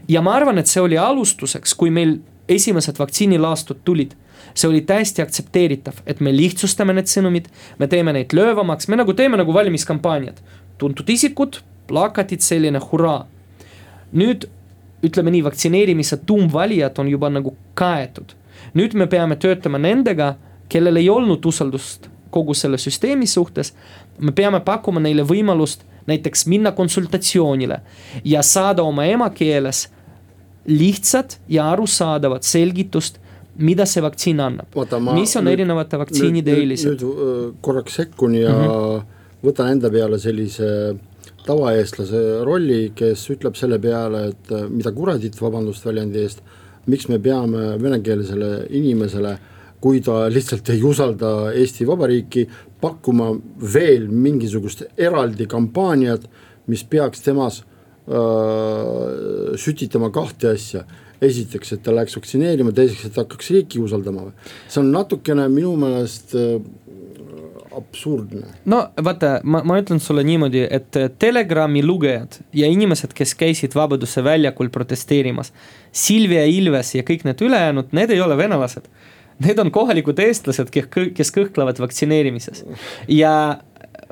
ja 0.09 0.23
ma 0.23 0.37
arvan, 0.37 0.59
et 0.59 0.67
see 0.67 0.83
oli 0.83 0.99
alustuseks, 0.99 1.75
kui 1.75 1.91
meil 1.91 2.19
esimesed 2.49 2.99
vaktsiinilaastud 2.99 3.85
tulid 3.85 4.17
see 4.55 4.69
oli 4.69 4.81
täiesti 4.85 5.23
aktsepteeritav, 5.23 6.03
et 6.07 6.21
me 6.21 6.33
lihtsustame 6.35 6.93
need 6.97 7.09
sõnumid, 7.11 7.49
me 7.79 7.89
teeme 7.89 8.13
neid 8.13 8.35
löövamaks, 8.37 8.89
me 8.89 8.99
nagu 9.01 9.15
teeme 9.17 9.39
nagu 9.41 9.55
valimiskampaaniad. 9.55 10.43
tuntud 10.79 11.09
isikud 11.09 11.61
plakatid, 11.87 12.41
selline 12.41 12.81
hurraa. 12.91 13.27
nüüd 14.13 14.49
ütleme 15.03 15.31
nii, 15.31 15.45
vaktsineerimise 15.45 16.17
tuumvalijad 16.27 16.99
on 16.99 17.09
juba 17.09 17.31
nagu 17.31 17.57
kaetud. 17.75 18.35
nüüd 18.75 18.95
me 18.95 19.07
peame 19.07 19.37
töötama 19.37 19.79
nendega, 19.79 20.35
kellel 20.69 20.97
ei 20.97 21.09
olnud 21.11 21.45
usaldust 21.45 22.09
kogu 22.31 22.55
selle 22.55 22.79
süsteemi 22.79 23.27
suhtes. 23.27 23.75
me 24.19 24.33
peame 24.33 24.61
pakkuma 24.61 25.01
neile 25.01 25.23
võimalust 25.23 25.83
näiteks 26.07 26.47
minna 26.47 26.73
konsultatsioonile 26.73 27.81
ja 28.25 28.43
saada 28.43 28.83
oma 28.83 29.05
emakeeles 29.05 29.89
lihtsat 30.67 31.41
ja 31.49 31.71
arusaadavat 31.71 32.43
selgitust 32.43 33.19
mida 33.59 33.87
see 33.87 34.03
vaktsiin 34.03 34.41
annab, 34.41 34.77
mis 35.13 35.37
on 35.37 35.45
nüüd, 35.47 35.53
erinevate 35.59 35.99
vaktsiinide 36.01 36.55
eelised? 36.57 36.95
nüüd 36.95 37.03
äh, 37.05 37.41
korraks 37.61 37.99
sekkun 38.01 38.35
ja 38.39 38.53
mm 38.53 38.69
-hmm. 38.69 39.03
võtan 39.45 39.73
enda 39.75 39.91
peale 39.91 40.19
sellise 40.19 40.97
tavaeestlase 41.47 42.21
rolli, 42.47 42.93
kes 42.97 43.25
ütleb 43.35 43.57
selle 43.59 43.79
peale, 43.83 44.29
et 44.33 44.53
äh, 44.55 44.67
mida 44.71 44.93
kuradit, 44.95 45.39
vabandust 45.41 45.87
väljendi 45.87 46.23
eest, 46.23 46.43
miks 46.91 47.09
me 47.11 47.19
peame 47.23 47.77
venekeelsele 47.83 48.69
inimesele, 48.75 49.37
kui 49.83 50.01
ta 50.03 50.29
lihtsalt 50.31 50.69
ei 50.71 50.83
usalda 50.87 51.53
Eesti 51.59 51.87
Vabariiki, 51.87 52.47
pakkuma 52.83 53.33
veel 53.75 54.09
mingisugust 54.11 54.85
eraldi 54.97 55.49
kampaaniat, 55.51 56.29
mis 56.71 56.85
peaks 56.87 57.25
temas 57.25 57.63
öö, 58.07 58.19
äh, 58.19 59.57
sütitama 59.59 60.11
kahte 60.15 60.55
asja 60.55 60.85
esiteks, 61.23 61.77
et 61.77 61.83
ta 61.87 61.95
läheks 61.95 62.17
vaktsineerima, 62.19 62.73
teiseks, 62.75 63.07
et 63.07 63.19
hakkaks 63.21 63.51
riiki 63.55 63.81
usaldama. 63.83 64.33
see 64.69 64.81
on 64.83 64.91
natukene 64.95 65.47
minu 65.49 65.75
meelest 65.79 66.35
äh, 66.35 66.57
absurdne. 67.77 68.47
no 68.65 68.83
vaata, 69.05 69.39
ma, 69.45 69.63
ma 69.65 69.79
ütlen 69.81 70.01
sulle 70.01 70.25
niimoodi, 70.27 70.67
et 70.71 70.99
Telegrami 71.19 71.83
lugejad 71.85 72.41
ja 72.57 72.69
inimesed, 72.71 73.15
kes 73.17 73.35
käisid 73.39 73.77
Vabaduse 73.79 74.25
väljakul 74.25 74.71
protesteerimas, 74.75 75.53
Silvia 75.93 76.45
Ilves 76.49 76.95
ja 76.95 77.07
kõik 77.07 77.27
need 77.29 77.43
ülejäänud, 77.43 77.93
need 77.97 78.15
ei 78.15 78.21
ole 78.21 78.37
venelased. 78.37 78.89
Need 79.43 79.59
on 79.59 79.73
kohalikud 79.75 80.21
eestlased, 80.23 80.69
kes 80.71 81.33
kõhklevad 81.35 81.81
vaktsineerimises 81.83 82.63
ja 83.11 83.33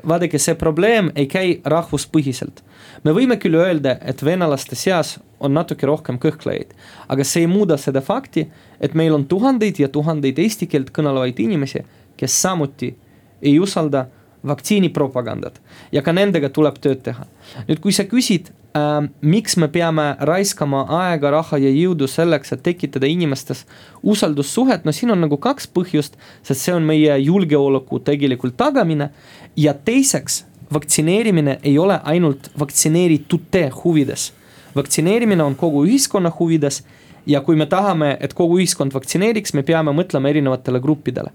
vaadake, 0.07 0.39
see 0.39 0.55
probleem 0.55 1.11
ei 1.15 1.27
käi 1.29 1.59
rahvuspõhiselt. 1.65 2.61
me 3.03 3.11
võime 3.11 3.37
küll 3.41 3.55
öelda, 3.55 3.97
et 4.01 4.23
venelaste 4.25 4.75
seas 4.75 5.19
on 5.39 5.53
natuke 5.53 5.87
rohkem 5.87 6.19
kõhklejaid, 6.21 6.73
aga 7.09 7.23
see 7.23 7.45
ei 7.45 7.47
muuda 7.47 7.77
seda 7.77 8.01
fakti, 8.01 8.47
et 8.79 8.93
meil 8.93 9.13
on 9.13 9.25
tuhandeid 9.25 9.79
ja 9.79 9.87
tuhandeid 9.87 10.39
eesti 10.39 10.67
keelt 10.67 10.91
kõnelevaid 10.93 11.39
inimesi, 11.39 11.83
kes 12.17 12.41
samuti 12.41 12.95
ei 13.41 13.59
usalda 13.59 14.07
vaktsiinipropagandat 14.47 15.59
ja 15.91 16.01
ka 16.01 16.13
nendega 16.13 16.49
tuleb 16.49 16.79
tööd 16.81 17.03
teha. 17.05 17.25
nüüd, 17.67 17.79
kui 17.83 17.93
sa 17.93 18.05
küsid 18.09 18.49
äh,, 18.77 19.07
miks 19.21 19.57
me 19.57 19.67
peame 19.71 20.15
raiskama 20.19 20.85
aega, 21.01 21.31
raha 21.31 21.59
ja 21.61 21.69
jõudu 21.69 22.09
selleks, 22.09 22.53
et 22.55 22.63
tekitada 22.65 23.09
inimestes 23.09 23.65
usaldussuhet, 24.03 24.85
no 24.85 24.93
siin 24.95 25.13
on 25.13 25.21
nagu 25.21 25.37
kaks 25.37 25.69
põhjust, 25.69 26.17
sest 26.43 26.65
see 26.65 26.73
on 26.75 26.87
meie 26.87 27.17
julgeoleku 27.21 28.01
tegelikult 28.05 28.57
tagamine 28.57 29.11
ja 29.57 29.73
teiseks, 29.73 30.45
vaktsineerimine 30.73 31.59
ei 31.63 31.77
ole 31.77 31.99
ainult 32.03 32.49
vaktsineeritute 32.59 33.69
huvides. 33.83 34.31
vaktsineerimine 34.75 35.43
on 35.43 35.55
kogu 35.55 35.85
ühiskonna 35.85 36.31
huvides 36.39 36.83
ja 37.25 37.41
kui 37.41 37.55
me 37.55 37.65
tahame, 37.69 38.15
et 38.19 38.33
kogu 38.33 38.59
ühiskond 38.59 38.93
vaktsineeriks, 38.93 39.53
me 39.53 39.63
peame 39.63 39.93
mõtlema 39.95 40.31
erinevatele 40.31 40.81
gruppidele 40.81 41.33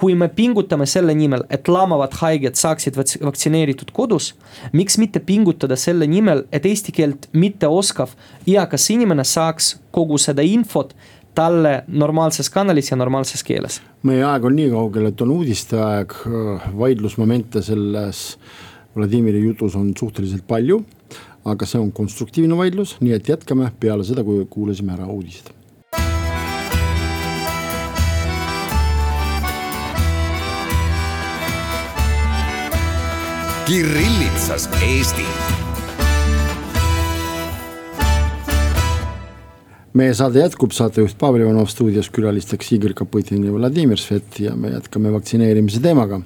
kui 0.00 0.14
me 0.16 0.30
pingutame 0.32 0.86
selle 0.88 1.14
nimel, 1.16 1.44
et 1.52 1.68
lamavad 1.68 2.14
haiged 2.22 2.56
saaksid 2.56 2.96
vaktsineeritud 2.96 3.92
kodus, 3.92 4.32
miks 4.72 4.96
mitte 5.00 5.20
pingutada 5.20 5.76
selle 5.76 6.08
nimel, 6.08 6.46
et 6.52 6.66
eesti 6.66 6.94
keelt 6.96 7.28
mitte 7.36 7.68
oskav 7.68 8.14
eakas 8.48 8.88
inimene 8.94 9.26
saaks 9.28 9.74
kogu 9.92 10.18
seda 10.22 10.46
infot 10.46 10.94
talle 11.36 11.82
normaalses 11.86 12.48
kanalis 12.50 12.90
ja 12.90 12.98
normaalses 12.98 13.44
keeles. 13.46 13.80
meie 14.02 14.24
aeg 14.24 14.44
on 14.48 14.56
nii 14.56 14.70
kaugel, 14.72 15.10
et 15.10 15.20
on 15.20 15.36
uudisteaeg, 15.36 16.16
vaidlusmomente 16.78 17.62
selles 17.62 18.24
Vladimiri 18.96 19.44
jutus 19.44 19.76
on 19.78 19.92
suhteliselt 19.98 20.42
palju, 20.48 20.80
aga 21.44 21.66
see 21.66 21.80
on 21.80 21.92
konstruktiivne 21.92 22.56
vaidlus, 22.56 22.96
nii 23.00 23.16
et 23.16 23.28
jätkame 23.32 23.70
peale 23.80 24.04
seda, 24.04 24.24
kui 24.24 24.44
kuulasime 24.50 24.92
ära 24.96 25.08
uudised 25.08 25.54
Kirillitsas 33.70 34.66
Eesti. 34.82 35.24
meie 39.94 40.14
saade 40.14 40.38
jätkub, 40.38 40.70
saatejuht 40.70 41.16
Pavel 41.18 41.42
Ivanov 41.42 41.66
stuudios, 41.70 42.08
külalisteks 42.14 42.68
Igor 42.76 42.92
Kapõtin 42.98 43.42
ja 43.46 43.52
Vladimir 43.54 43.98
Svet 43.98 44.38
ja 44.38 44.52
me 44.56 44.70
jätkame 44.70 45.12
vaktsineerimise 45.12 45.80
teemaga. 45.82 46.20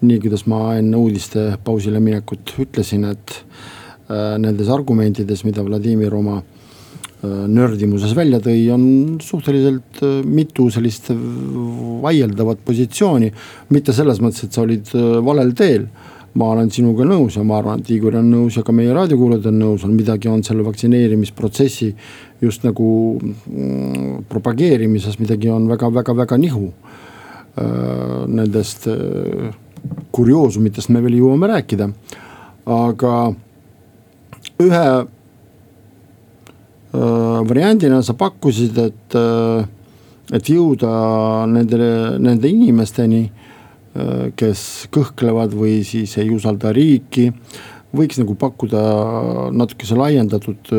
nii, 0.00 0.18
kuidas 0.20 0.46
ma 0.50 0.74
enne 0.76 0.96
uudiste 0.96 1.58
pausile 1.64 2.00
minekut 2.00 2.54
ütlesin, 2.64 3.04
et 3.04 3.36
äh, 3.36 3.81
nendes 4.08 4.68
argumentides, 4.68 5.44
mida 5.46 5.62
Vladimir 5.62 6.14
oma 6.14 6.38
äh, 6.40 7.44
nördimuses 7.48 8.14
välja 8.16 8.40
tõi, 8.42 8.64
on 8.74 8.84
suhteliselt 9.22 10.02
äh, 10.02 10.20
mitu 10.26 10.68
sellist 10.74 11.12
vaieldavat 12.02 12.64
positsiooni. 12.66 13.32
mitte 13.70 13.92
selles 13.92 14.20
mõttes, 14.20 14.44
et 14.44 14.52
sa 14.52 14.64
olid 14.66 14.90
äh, 14.94 15.20
valel 15.24 15.54
teel 15.54 15.86
ma 16.34 16.48
olen 16.54 16.70
sinuga 16.72 17.04
nõus 17.04 17.36
ja 17.36 17.44
ma 17.44 17.58
arvan, 17.60 17.82
et 17.82 17.90
Igor 17.92 18.16
on 18.16 18.30
nõus 18.32 18.56
ja 18.56 18.64
ka 18.64 18.72
meie 18.72 18.92
raadiokuulajad 18.96 19.50
on 19.50 19.58
nõus, 19.60 19.84
on 19.84 19.92
midagi 19.96 20.30
on 20.32 20.42
selle 20.46 20.64
vaktsineerimisprotsessi 20.64 21.90
just 22.40 22.64
nagu 22.64 22.86
mm, 23.20 24.24
propageerimises 24.32 25.18
midagi 25.20 25.52
on 25.52 25.68
väga-väga-väga 25.70 26.40
nihu 26.40 26.70
äh,. 26.72 28.24
Nendest 28.32 28.86
äh, 28.88 29.52
kurioosumitest 30.14 30.88
me 30.94 31.02
veel 31.04 31.18
jõuame 31.18 31.50
rääkida, 31.50 31.88
aga 32.70 33.16
ühe 34.60 34.86
variandina 36.92 38.02
sa 38.04 38.12
pakkusid, 38.12 38.78
et 38.78 39.16
et 40.32 40.48
jõuda 40.48 40.90
nendele, 41.48 42.18
nende 42.20 42.48
inimesteni 42.48 43.22
kes 44.38 44.88
kõhklevad 44.92 45.52
või 45.56 45.82
siis 45.84 46.16
ei 46.20 46.30
usalda 46.32 46.72
riiki. 46.72 47.32
võiks 47.92 48.16
nagu 48.16 48.34
pakkuda 48.34 48.82
natukese 49.52 49.96
laiendatud 49.96 50.70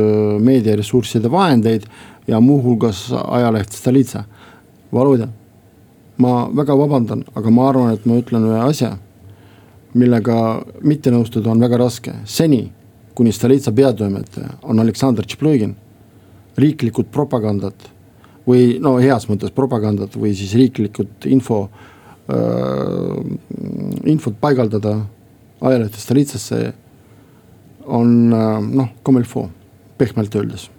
meediaressursside 0.41 1.29
vahendeid 1.29 1.85
ja 2.27 2.39
muuhulgas 2.41 3.11
ajaleht 3.13 3.71
Stolitsa. 3.71 4.23
Volodja, 4.93 5.27
ma 6.17 6.49
väga 6.49 6.75
vabandan, 6.77 7.23
aga 7.35 7.51
ma 7.51 7.69
arvan, 7.69 7.93
et 7.93 8.05
ma 8.05 8.17
ütlen 8.17 8.47
ühe 8.49 8.59
asja, 8.65 8.97
millega 9.93 10.63
mitte 10.81 11.11
nõustuda 11.13 11.51
on 11.51 11.61
väga 11.61 11.77
raske. 11.77 12.13
seni, 12.25 12.71
kuni 13.15 13.31
Stolitsa 13.31 13.71
peatoimetaja 13.71 14.59
on 14.63 14.79
Aleksandr 14.79 15.25
Tšeplõgin, 15.25 15.75
riiklikud 16.57 17.09
propagandat 17.13 17.89
või 18.47 18.77
no 18.83 18.97
heas 18.99 19.29
mõttes 19.29 19.53
propagandat 19.55 20.15
või 20.19 20.33
siis 20.37 20.53
riiklikud 20.57 21.27
info 21.31 21.67
Äh, 22.23 23.25
infot 24.07 24.35
paigaldada 24.39 24.93
ajalehtest 25.59 26.05
Stolitsasse 26.05 26.59
on 27.83 28.31
äh, 28.31 28.61
noh, 28.63 28.87
faut, 29.27 29.49
pehmelt 29.97 30.35
öeldes. 30.35 30.69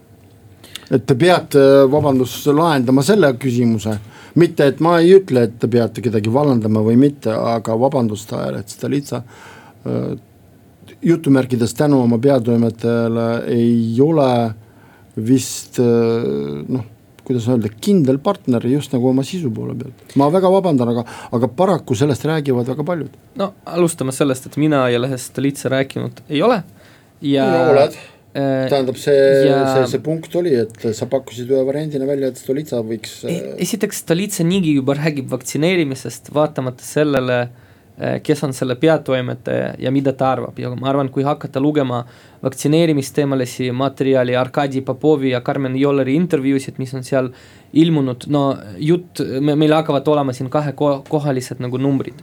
et 0.90 1.04
te 1.04 1.14
peate, 1.14 1.58
vabandust, 1.90 2.46
lahendama 2.46 3.02
selle 3.02 3.34
küsimuse, 3.36 3.98
mitte 4.34 4.64
et 4.64 4.80
ma 4.80 4.98
ei 5.00 5.12
ütle, 5.18 5.42
et 5.44 5.58
te 5.60 5.68
peate 5.68 6.00
kedagi 6.00 6.32
vallandama 6.32 6.80
või 6.80 6.96
mitte, 6.96 7.28
aga 7.28 7.76
vabandust, 7.76 8.32
ajaleht 8.32 8.72
Stolitsa 8.72 9.20
äh, 9.20 10.16
jutumärkides 11.02 11.74
tänu 11.78 12.02
oma 12.04 12.18
peatoimetajale 12.18 13.28
ei 13.52 14.00
ole 14.02 14.30
vist 15.16 15.78
noh 15.80 16.90
kuidas 17.24 17.46
öelda, 17.48 17.70
kindel 17.80 18.18
partner 18.22 18.64
just 18.68 18.92
nagu 18.94 19.08
oma 19.08 19.24
sisu 19.26 19.50
poole 19.54 19.74
pealt. 19.78 20.16
ma 20.20 20.28
väga 20.32 20.50
vabandan, 20.52 20.90
aga, 20.92 21.04
aga 21.36 21.48
paraku 21.60 21.96
sellest 21.98 22.24
räägivad 22.28 22.68
väga 22.68 22.86
paljud. 22.86 23.14
no 23.40 23.52
alustame 23.64 24.12
sellest, 24.12 24.50
et 24.50 24.58
mina 24.60 24.84
ajalehest 24.88 25.38
Litsa 25.40 25.72
rääkinud 25.72 26.24
ei 26.28 26.42
ole 26.44 26.62
ja 27.24 27.46
no, 27.48 27.62
oled 27.72 27.96
äh, 27.96 28.68
tähendab, 28.68 29.00
see 29.00 29.16
ja..., 29.48 29.64
see, 29.72 29.88
see 29.94 30.04
punkt 30.04 30.36
oli, 30.40 30.54
et 30.66 30.88
sa 30.96 31.08
pakkusid 31.10 31.50
ühe 31.54 31.64
variandina 31.66 32.08
välja, 32.08 32.32
et 32.32 32.40
Stolitsa 32.40 32.84
võiks 32.84 33.22
e. 33.24 33.40
esiteks 33.64 34.04
Stolitsa 34.04 34.46
niigi 34.46 34.76
juba 34.76 34.98
räägib 35.00 35.32
vaktsineerimisest, 35.32 36.32
vaatamata 36.34 36.84
sellele 36.84 37.40
äh, 37.46 37.52
Eh, 37.54 37.63
kes 38.22 38.44
on 38.44 38.52
selle 38.52 38.74
peatoimetaja 38.74 39.74
ja 39.78 39.90
mida 39.94 40.12
ta 40.12 40.32
arvab 40.32 40.58
ja 40.58 40.72
ma 40.74 40.88
arvan, 40.90 41.08
kui 41.14 41.22
hakata 41.22 41.60
lugema 41.60 42.00
vaktsineerimisteemalisi 42.42 43.70
materjali, 43.72 44.34
Arkadi 44.36 44.80
Popovi 44.80 45.30
ja 45.30 45.40
Karmen 45.40 45.76
Jolleri 45.76 46.16
intervjuusid, 46.18 46.74
mis 46.78 46.94
on 46.94 47.04
seal 47.06 47.30
ilmunud, 47.72 48.26
no 48.26 48.42
jutt, 48.82 49.22
meil 49.40 49.76
hakkavad 49.78 50.10
olema 50.10 50.34
siin 50.34 50.50
kahekohalised 50.50 51.62
nagu 51.62 51.78
numbrid 51.78 52.18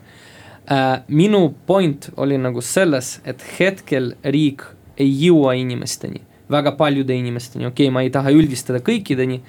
äh,. 0.71 1.01
minu 1.07 1.55
point 1.65 2.09
oli 2.17 2.37
nagu 2.37 2.61
selles, 2.61 3.21
et 3.25 3.43
hetkel 3.59 4.13
riik 4.23 4.67
ei 4.99 5.09
jõua 5.25 5.55
inimesteni, 5.55 6.21
väga 6.51 6.75
paljude 6.75 7.15
inimesteni, 7.15 7.65
okei 7.65 7.87
okay,, 7.87 7.93
ma 7.93 8.03
ei 8.03 8.11
taha 8.11 8.35
üldistada 8.35 8.83
kõikideni. 8.83 9.39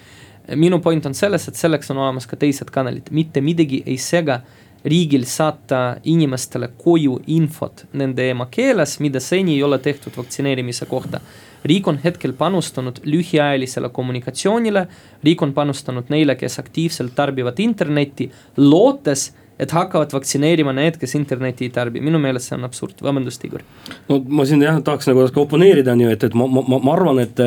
minu 0.55 0.79
point 0.79 1.07
on 1.07 1.15
selles, 1.15 1.49
et 1.49 1.59
selleks 1.59 1.91
on 1.91 1.99
olemas 1.99 2.27
ka 2.27 2.37
teised 2.37 2.71
kanalid, 2.71 3.11
mitte 3.11 3.41
midagi 3.41 3.83
ei 3.87 3.99
sega 3.99 4.41
riigil 4.85 5.25
saata 5.25 5.97
inimestele 6.05 6.73
koju 6.79 7.21
infot 7.27 7.85
nende 7.93 8.31
emakeeles, 8.31 8.99
mida 9.01 9.21
seni 9.21 9.57
ei 9.57 9.63
ole 9.63 9.79
tehtud 9.79 10.17
vaktsineerimise 10.17 10.87
kohta. 10.87 11.21
riik 11.65 11.87
on 11.89 11.99
hetkel 12.05 12.33
panustanud 12.33 12.97
lühiajalisele 13.05 13.89
kommunikatsioonile, 13.89 14.87
riik 15.23 15.43
on 15.43 15.53
panustanud 15.55 16.09
neile, 16.11 16.35
kes 16.35 16.59
aktiivselt 16.59 17.15
tarbivad 17.15 17.59
internetti, 17.59 18.31
lootes 18.57 19.33
et 19.59 19.71
hakkavad 19.71 20.11
vaktsineerima 20.13 20.73
need, 20.75 20.99
kes 20.99 21.15
internetti 21.15 21.69
ei 21.69 21.71
tarbi, 21.71 22.01
minu 22.03 22.19
meelest 22.19 22.51
see 22.51 22.57
on 22.57 22.67
absurd, 22.67 22.99
vabandust, 23.03 23.45
Igor. 23.45 23.63
no 24.09 24.19
ma 24.29 24.47
siin 24.49 24.65
jah 24.65 24.81
tahaks 24.83 25.07
nagu 25.13 25.29
oponeerida 25.45 25.95
on 25.95 26.03
ju, 26.03 26.11
et, 26.11 26.25
et 26.25 26.35
ma, 26.35 26.49
ma, 26.51 26.67
ma 26.79 26.93
arvan, 26.97 27.23
et 27.23 27.47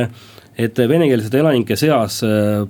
et 0.55 0.77
venekeelsete 0.87 1.41
elanike 1.41 1.75
seas 1.75 2.21
äh, 2.23 2.61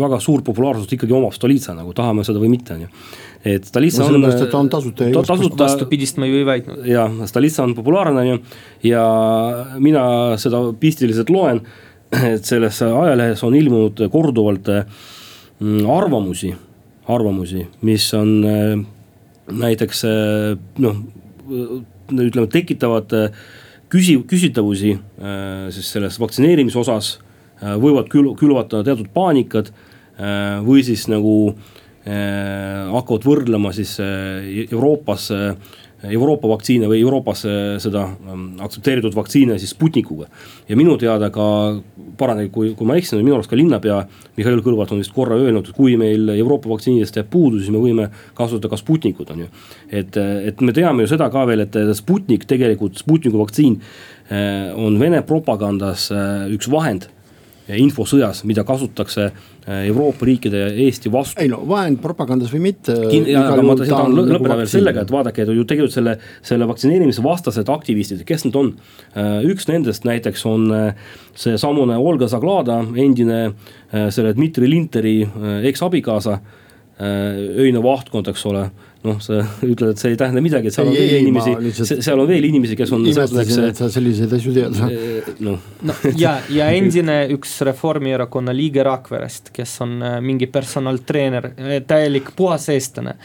väga 0.00 0.18
suurt 0.20 0.42
populaarsust 0.48 0.96
ikkagi 0.96 1.14
omab 1.14 1.36
Stolitsa, 1.36 1.70
nagu 1.78 1.94
tahame 1.94 2.24
seda 2.26 2.42
või 2.42 2.50
mitte, 2.50 2.74
on 2.74 2.82
ju 2.82 2.88
et 3.44 3.64
Stolitsa 3.66 4.02
no, 4.02 4.06
on. 4.06 4.12
sellepärast, 4.12 4.44
et 4.44 4.52
ta 4.52 4.58
on 4.58 4.68
tasuta 4.70 5.08
ta,. 5.10 5.22
tasuta. 5.26 5.64
vastupidist 5.64 6.18
ma 6.22 6.28
ju 6.30 6.38
ei 6.38 6.46
väitnud. 6.46 6.84
jah, 6.86 7.14
Stolitsa 7.26 7.64
on 7.66 7.74
populaarne 7.74 8.20
on 8.22 8.28
ju 8.28 8.36
ja 8.92 9.06
mina 9.82 10.04
seda 10.38 10.62
pistiliselt 10.78 11.30
loen, 11.30 11.62
et 12.12 12.44
selles 12.46 12.82
ajalehes 12.86 13.42
on 13.46 13.56
ilmunud 13.58 14.04
korduvalt 14.12 14.70
mm, 14.70 15.90
arvamusi, 15.90 16.52
arvamusi, 17.10 17.66
mis 17.88 18.06
on 18.14 18.36
äh, 18.46 18.76
näiteks 19.50 20.04
äh, 20.06 20.54
noh, 20.86 21.02
ütleme, 22.12 22.46
tekitavad 22.52 23.18
äh, 23.18 23.44
küsi-, 23.90 24.20
küsitavusi 24.28 24.96
siis 25.74 25.88
selles 25.92 26.14
vaktsineerimise 26.20 26.78
osas, 26.80 27.16
võivad 27.60 28.08
kül-, 28.10 28.32
külvata 28.38 28.80
teatud 28.86 29.10
paanikat 29.14 29.68
või 30.66 30.82
siis 30.86 31.04
nagu 31.10 31.34
äh, 31.50 31.81
Äh, 31.81 31.81
hakkavad 32.02 33.24
võrdlema 33.26 33.70
siis 33.74 33.94
äh, 34.02 34.42
Euroopas, 34.72 35.28
äh, 35.30 35.78
Euroopa 36.10 36.48
vaktsiine 36.50 36.88
või 36.90 36.98
Euroopas 37.04 37.44
seda 37.84 38.00
ähm, 38.10 38.56
aktsepteeritud 38.64 39.14
vaktsiine 39.14 39.54
siis 39.62 39.70
Sputnikuga. 39.70 40.26
ja 40.68 40.76
minu 40.76 40.96
teada 40.98 41.28
ka, 41.30 41.46
paranege, 42.18 42.50
kui, 42.50 42.72
kui 42.74 42.88
ma 42.90 42.96
eksin, 42.98 43.22
minu 43.22 43.36
arust 43.36 43.52
ka 43.52 43.56
linnapea 43.56 44.00
Mihhail 44.34 44.64
Kõlvart 44.66 44.96
on 44.96 44.98
vist 44.98 45.14
korra 45.14 45.38
öelnud, 45.38 45.70
et 45.70 45.78
kui 45.78 45.94
meil 45.96 46.34
Euroopa 46.34 46.72
vaktsiinidest 46.72 47.20
jääb 47.20 47.30
puudu, 47.30 47.62
siis 47.62 47.70
me 47.70 47.78
võime 47.78 48.08
kasutada 48.34 48.72
ka 48.72 48.80
Sputnikut, 48.82 49.30
on 49.30 49.44
ju. 49.44 49.48
et, 49.92 50.18
et 50.18 50.60
me 50.60 50.74
teame 50.74 51.06
ju 51.06 51.14
seda 51.14 51.30
ka 51.30 51.46
veel, 51.46 51.68
et 51.68 51.82
Sputnik 51.94 52.50
tegelikult, 52.50 52.98
Sputniku 52.98 53.38
vaktsiin 53.44 53.78
on 54.74 54.98
Vene 54.98 55.22
propagandas 55.22 56.10
üks 56.50 56.66
vahend 56.72 57.12
infosõjas, 57.80 58.42
mida 58.48 58.64
kasutatakse 58.66 59.24
äh, 59.28 59.82
Euroopa 59.88 60.26
riikide 60.28 60.60
ja 60.60 60.70
Eesti 60.86 61.12
vastu. 61.12 61.40
ei 61.42 61.50
no 61.52 61.62
vahend 61.68 62.00
propagandas 62.02 62.52
või 62.52 62.62
mitte. 62.68 62.96
lõpetada 64.28 64.58
veel 64.62 64.70
sellega, 64.70 65.04
et 65.04 65.12
vaadake, 65.14 65.44
et 65.44 65.52
ju 65.56 65.66
tegelikult 65.68 65.96
selle, 65.96 66.16
selle 66.44 66.68
vaktsineerimise 66.70 67.24
vastased 67.24 67.68
aktivistid, 67.72 68.24
kes 68.28 68.46
need 68.46 68.58
on. 68.58 68.72
Äh, 69.16 69.42
üks 69.52 69.68
nendest 69.70 70.06
näiteks 70.08 70.46
on 70.50 70.68
äh, 70.76 71.12
seesamune 71.38 71.96
Olga 71.98 72.28
Zaglada, 72.28 72.82
endine 72.96 73.44
selle 74.12 74.32
Dmitri 74.36 74.68
Linteri 74.68 75.14
eksabikaasa 75.68 76.38
öine 77.00 77.80
vahtkond, 77.82 78.28
eks 78.28 78.44
ole 78.46 78.66
noh, 79.02 79.18
sa 79.22 79.40
ütled, 79.66 79.94
et 79.94 80.00
see 80.00 80.12
ei 80.14 80.18
tähenda 80.18 80.42
midagi, 80.44 80.70
et 80.70 80.76
seal 80.76 80.86
ei, 80.86 80.92
on 80.92 80.98
veel 80.98 81.14
ei, 81.16 81.22
inimesi, 81.24 81.86
seal 82.06 82.22
on 82.22 82.28
veel 82.30 82.46
inimesi, 82.46 82.76
kes 82.78 82.92
on. 82.94 83.06
imestasin, 83.10 83.64
et 83.70 83.80
sa 83.80 83.88
selliseid 83.90 84.34
asju 84.38 84.54
tead. 84.54 84.78
noh 85.42 85.58
no, 85.88 85.96
ja, 86.18 86.36
ja 86.52 86.68
endine 86.76 87.16
üks 87.34 87.56
Reformierakonna 87.66 88.54
liige 88.54 88.84
Rakverest, 88.86 89.50
kes 89.56 89.74
on 89.84 89.96
äh, 90.06 90.18
mingi 90.24 90.46
personaltreener, 90.52 91.50
äh, 91.56 91.74
täielik 91.86 92.30
puhas 92.38 92.68
eestlane. 92.72 93.16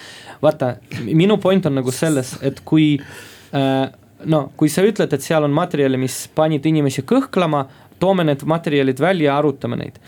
vaata, 0.42 0.76
minu 1.06 1.38
point 1.42 1.70
on 1.70 1.78
nagu 1.82 1.94
selles, 1.94 2.36
et 2.42 2.64
kui 2.66 2.96
äh, 2.98 3.86
no 4.26 4.48
kui 4.58 4.72
sa 4.74 4.86
ütled, 4.86 5.14
et 5.14 5.26
seal 5.26 5.46
on 5.46 5.54
materjale, 5.54 6.00
mis 6.02 6.24
panid 6.36 6.66
inimesi 6.66 7.04
kõhklema, 7.08 7.66
toome 8.02 8.26
need 8.28 8.46
materjalid 8.50 9.02
välja, 9.02 9.38
arutame 9.38 9.78
neid. 9.78 10.02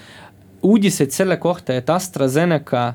uudised 0.64 1.14
selle 1.16 1.38
kohta, 1.40 1.78
et 1.78 1.90
AstraZeneca 1.90 2.94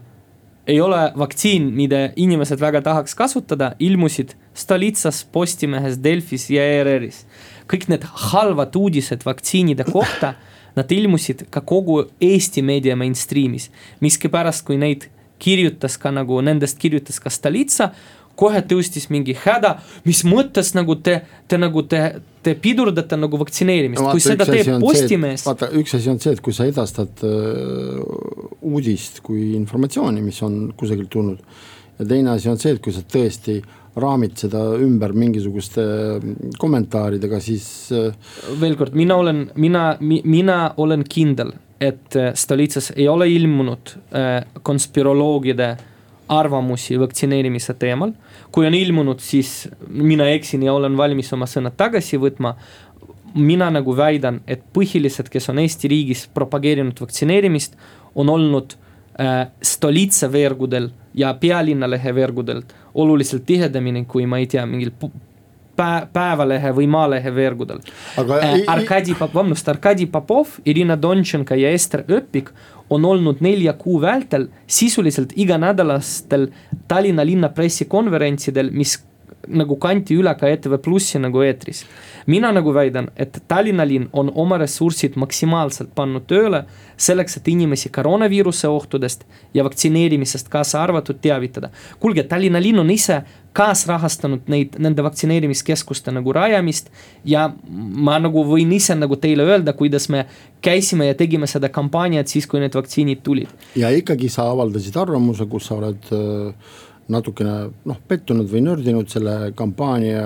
ei 0.66 0.80
ole 0.80 1.12
vaktsiin, 1.18 1.68
mida 1.76 2.08
inimesed 2.16 2.60
väga 2.60 2.80
tahaks 2.82 3.14
kasutada, 3.14 3.74
ilmusid 3.78 4.34
Stolitsas, 4.54 5.24
Postimehes, 5.32 5.98
Delfis 6.02 6.50
ja 6.50 6.64
ERR-is. 6.64 7.24
kõik 7.68 7.88
need 7.88 8.02
halvad 8.04 8.76
uudised 8.76 9.24
vaktsiinide 9.24 9.84
kohta, 9.88 10.34
nad 10.76 10.90
ilmusid 10.92 11.46
ka 11.50 11.60
kogu 11.60 12.02
Eesti 12.20 12.62
meedia 12.62 12.96
mainstream'is. 12.96 13.70
miskipärast, 14.00 14.64
kui 14.64 14.76
neid 14.76 15.08
kirjutas 15.38 15.96
ka 15.98 16.10
nagu, 16.10 16.40
nendest 16.40 16.78
kirjutas 16.78 17.20
ka 17.20 17.30
Stolitsa, 17.30 17.90
kohe 18.36 18.60
tõustis 18.60 19.10
mingi 19.10 19.36
häda, 19.44 19.78
mis 20.04 20.24
mõttes 20.24 20.74
nagu 20.74 20.94
te, 20.94 21.20
te 21.48 21.58
nagu 21.58 21.82
te, 21.82 22.20
te 22.44 22.54
pidurdate 22.60 23.18
nagu 23.18 23.38
vaktsineerimist 23.40 24.02
no,, 24.02 24.10
kui 24.14 24.22
seda 24.22 24.46
teeb 24.48 24.76
Postimees. 24.82 25.46
vaata, 25.46 25.70
üks 25.80 25.96
asi 25.98 26.10
on 26.12 26.20
see, 26.22 26.34
et 26.36 26.42
kui 26.44 26.56
sa 26.56 26.66
edastad 26.68 27.24
uh, 27.26 28.02
uudist 28.64 29.22
kui 29.24 29.52
informatsiooni, 29.58 30.24
mis 30.24 30.42
on 30.46 30.58
kusagilt 30.76 31.10
tulnud. 31.12 31.40
ja 31.98 32.06
teine 32.10 32.34
asi 32.34 32.50
on 32.52 32.60
see, 32.60 32.74
et 32.76 32.82
kui 32.84 32.94
sa 32.94 33.04
tõesti 33.06 33.60
raamid 34.00 34.34
seda 34.38 34.60
ümber 34.82 35.12
mingisuguste 35.14 35.82
kommentaaridega, 36.58 37.40
siis 37.42 37.66
uh.... 37.94 38.10
veel 38.60 38.78
kord, 38.80 38.96
mina 38.98 39.18
olen, 39.22 39.46
mina 39.54 39.86
mi,, 40.00 40.20
mina 40.24 40.58
olen 40.82 41.06
kindel, 41.06 41.54
et 41.82 42.16
Stolitsas 42.38 42.92
ei 42.96 43.06
ole 43.10 43.28
ilmunud 43.30 43.96
konspiroloogide 44.66 45.74
arvamusi 46.28 46.98
vaktsineerimise 47.00 47.74
teemal. 47.74 48.12
Kui 48.54 48.68
on 48.68 48.74
ilmunud, 48.74 49.18
siis 49.18 49.68
mina 49.88 50.28
eksin 50.30 50.62
ja 50.62 50.72
olen 50.76 50.94
valmis 50.96 51.32
oma 51.34 51.48
sõnad 51.50 51.74
tagasi 51.76 52.20
võtma. 52.22 52.54
mina 53.34 53.66
nagu 53.70 53.96
väidan, 53.96 54.40
et 54.46 54.60
põhilised, 54.72 55.26
kes 55.26 55.48
on 55.50 55.58
Eesti 55.58 55.88
riigis 55.90 56.28
propageerinud 56.34 57.00
vaktsineerimist, 57.00 57.74
on 58.14 58.28
olnud 58.30 58.76
äh, 59.18 59.48
Stolitsa 59.62 60.28
veergudel 60.32 60.92
ja 61.14 61.34
pealinnalehe 61.34 62.14
veergudel 62.14 62.62
oluliselt 62.94 63.42
tihedamini 63.46 64.04
kui 64.04 64.26
ma 64.26 64.38
ei 64.38 64.46
tea, 64.46 64.66
mingil 64.66 64.92
pä 65.76 66.06
Päevalehe 66.12 66.70
või 66.76 66.86
Maalehe 66.86 67.34
veergudel. 67.34 67.80
Äh, 68.18 68.60
Arkadi, 68.70 69.16
vabandust, 69.18 69.68
Arkadi 69.68 70.06
Popov, 70.06 70.60
Irina 70.64 70.96
Dontšenko 71.02 71.58
ja 71.58 71.74
Ester 71.74 72.04
Öppik 72.10 72.52
on 72.90 73.04
olnud 73.04 73.40
nelja 73.40 73.72
kuu 73.72 74.00
vältel 74.00 74.48
sisuliselt 74.66 75.32
iganädalastel 75.36 76.48
Tallinna 76.88 77.24
linna 77.26 77.48
pressikonverentsidel, 77.48 78.70
mis 78.70 78.98
nagu 79.48 79.76
kanti 79.80 80.16
üle 80.18 80.32
ka 80.38 80.48
ETV 80.48 80.78
Plussi 80.82 81.18
nagu 81.18 81.42
eetris. 81.42 81.84
mina 82.26 82.52
nagu 82.52 82.74
väidan, 82.74 83.10
et 83.16 83.42
Tallinna 83.48 83.84
linn 83.84 84.08
on 84.12 84.30
oma 84.34 84.58
ressursid 84.58 85.16
maksimaalselt 85.16 85.94
pannud 85.94 86.26
tööle 86.26 86.64
selleks, 86.96 87.36
et 87.36 87.48
inimesi 87.48 87.88
koroonaviiruse 87.88 88.68
ohtudest 88.68 89.24
ja 89.54 89.64
vaktsineerimisest 89.64 90.48
kaasa 90.48 90.82
arvatud 90.82 91.20
teavitada. 91.20 91.70
kuulge, 92.00 92.22
Tallinna 92.22 92.62
linn 92.62 92.78
on 92.78 92.90
ise 92.90 93.22
kaasrahastanud 93.54 94.48
neid, 94.50 94.74
nende 94.82 95.02
vaktsineerimiskeskuste 95.06 96.12
nagu 96.14 96.32
rajamist. 96.34 96.90
ja 97.24 97.46
ma 97.70 98.18
nagu 98.18 98.44
võin 98.44 98.72
ise 98.74 98.94
nagu 98.98 99.16
teile 99.16 99.46
öelda, 99.46 99.72
kuidas 99.72 100.08
me 100.08 100.26
käisime 100.64 101.06
ja 101.06 101.14
tegime 101.14 101.46
seda 101.50 101.68
kampaaniat 101.68 102.28
siis, 102.28 102.46
kui 102.50 102.60
need 102.60 102.74
vaktsiinid 102.74 103.22
tulid. 103.22 103.52
ja 103.76 103.90
ikkagi 103.94 104.28
sa 104.28 104.48
avaldasid 104.50 104.96
arvamuse, 104.96 105.46
kus 105.46 105.70
sa 105.70 105.78
oled 105.78 106.10
äh, 106.12 106.74
natukene 107.12 107.54
noh, 107.84 108.00
pettunud 108.08 108.48
või 108.48 108.62
nördinud 108.64 109.10
selle 109.12 109.52
kampaania 109.56 110.24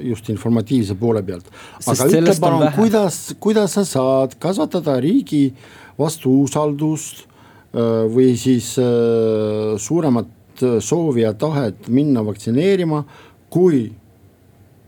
just 0.00 0.30
informatiivse 0.32 0.96
poole 1.00 1.22
pealt. 1.22 1.48
aga 1.84 2.08
ütle 2.08 2.36
palun, 2.40 2.68
kuidas, 2.76 3.22
kuidas 3.40 3.76
sa 3.76 3.84
saad 3.84 4.38
kasvatada 4.40 4.96
riigi 5.00 5.50
vastu 5.98 6.32
usaldust 6.46 7.26
äh, 7.26 8.06
või 8.08 8.32
siis 8.40 8.72
äh, 8.80 9.76
suuremat 9.76 10.38
Äh, 10.62 10.80
soovi 10.80 11.22
ja 11.22 11.32
tahet 11.34 11.88
minna 11.88 12.24
vaktsineerima, 12.24 13.04
kui 13.50 13.86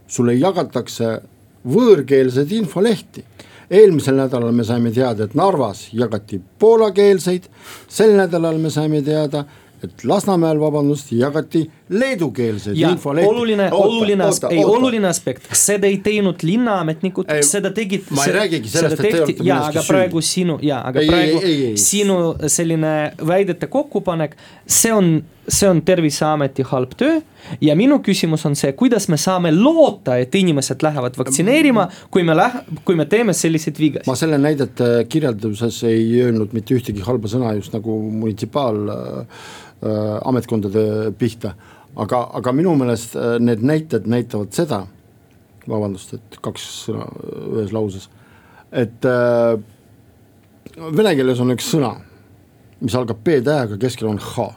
sulle 0.09 0.35
jagatakse 0.37 1.21
võõrkeelseid 1.65 2.53
infolehti. 2.53 3.25
eelmisel 3.73 4.19
nädalal 4.19 4.53
me 4.53 4.65
saime 4.69 4.91
teada, 4.93 5.25
et 5.25 5.35
Narvas 5.35 5.87
jagati 5.97 6.37
poolakeelseid, 6.59 7.47
sel 7.89 8.13
nädalal 8.19 8.59
me 8.61 8.71
saime 8.71 9.01
teada, 9.03 9.47
et 9.87 10.05
Lasnamäel, 10.09 10.61
vabandust, 10.61 11.13
jagati 11.17 11.65
leedukeelseid 11.93 12.79
infolehti. 12.79 13.29
oluline, 13.29 13.69
oluline, 13.73 14.29
ei 14.51 14.65
oluline 14.65 15.09
aspekt, 15.09 15.51
seda 15.57 15.91
ei 15.91 15.99
teinud 16.05 16.45
linnaametnikud, 16.47 17.31
seda 17.47 17.73
tegid. 17.75 18.09
ma 18.11 18.27
ei 18.29 18.37
räägigi 18.39 18.73
sellest, 18.73 19.01
et 19.01 19.03
te 19.03 19.23
olete 19.23 19.43
millestki 19.43 19.43
süüdi. 19.43 19.79
aga 19.79 19.87
praegu 19.89 20.25
sinu, 20.25 20.59
ja, 20.63 20.81
aga 20.89 21.05
ei, 21.05 21.13
praegu 21.13 21.43
ei, 21.43 21.53
ei, 21.53 21.69
ei. 21.73 21.77
sinu 21.81 22.19
selline 22.47 22.95
väidete 23.27 23.71
kokkupanek, 23.73 24.37
see 24.67 24.93
on 24.95 25.15
see 25.49 25.69
on 25.69 25.83
Terviseameti 25.83 26.63
halb 26.71 26.95
töö 26.99 27.21
ja 27.61 27.75
minu 27.79 27.99
küsimus 28.05 28.45
on 28.47 28.55
see, 28.59 28.73
kuidas 28.79 29.09
me 29.11 29.19
saame 29.19 29.51
loota, 29.55 30.17
et 30.23 30.35
inimesed 30.39 30.85
lähevad 30.85 31.19
vaktsineerima, 31.19 31.89
kui 32.11 32.23
me 32.27 32.37
lähe-, 32.39 32.63
kui 32.87 32.97
me 32.99 33.07
teeme 33.11 33.35
selliseid 33.35 33.79
vigasid. 33.79 34.07
ma 34.07 34.17
selle 34.19 34.39
näidete 34.39 34.93
kirjelduses 35.11 35.83
ei 35.89 36.07
öelnud 36.23 36.55
mitte 36.57 36.77
ühtegi 36.79 37.03
halba 37.07 37.31
sõna 37.33 37.57
just 37.59 37.75
nagu 37.75 37.99
munitsipaalametkondade 38.23 39.27
äh, 39.27 39.61
pihta. 41.19 41.55
aga, 41.97 42.23
aga 42.39 42.53
minu 42.57 42.75
meelest 42.79 43.17
äh, 43.17 43.37
need 43.43 43.63
näited 43.67 44.07
näitavad 44.09 44.55
seda, 44.57 44.87
vabandust, 45.69 46.15
et 46.17 46.39
kaks 46.43 46.65
sõna 46.87 47.05
ühes 47.53 47.73
lauses, 47.75 48.09
et 48.73 49.05
äh, 49.05 49.59
vene 50.97 51.13
keeles 51.19 51.43
on 51.45 51.53
üks 51.53 51.69
sõna, 51.75 51.93
mis 52.81 52.97
algab 52.97 53.21
B-tähega, 53.25 53.77
keskel 53.81 54.09
on 54.09 54.21
H 54.23 54.49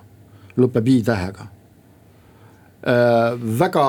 lõpeb 0.55 0.87
i-tähega 0.93 1.49
äh,. 2.87 3.35
väga, 3.59 3.85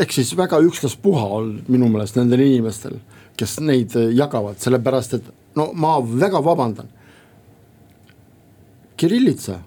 ehk 0.00 0.16
siis 0.16 0.32
väga 0.38 0.62
ükstaspuha 0.64 1.26
on 1.40 1.52
minu 1.68 1.90
meelest 1.92 2.16
nendel 2.16 2.46
inimestel, 2.46 2.96
kes 3.36 3.58
neid 3.60 3.92
jagavad, 4.16 4.56
sellepärast 4.62 5.18
et 5.18 5.28
no 5.56 5.70
ma 5.74 5.98
väga 6.00 6.40
vabandan. 6.44 6.88
Kirillitsa 9.00 9.60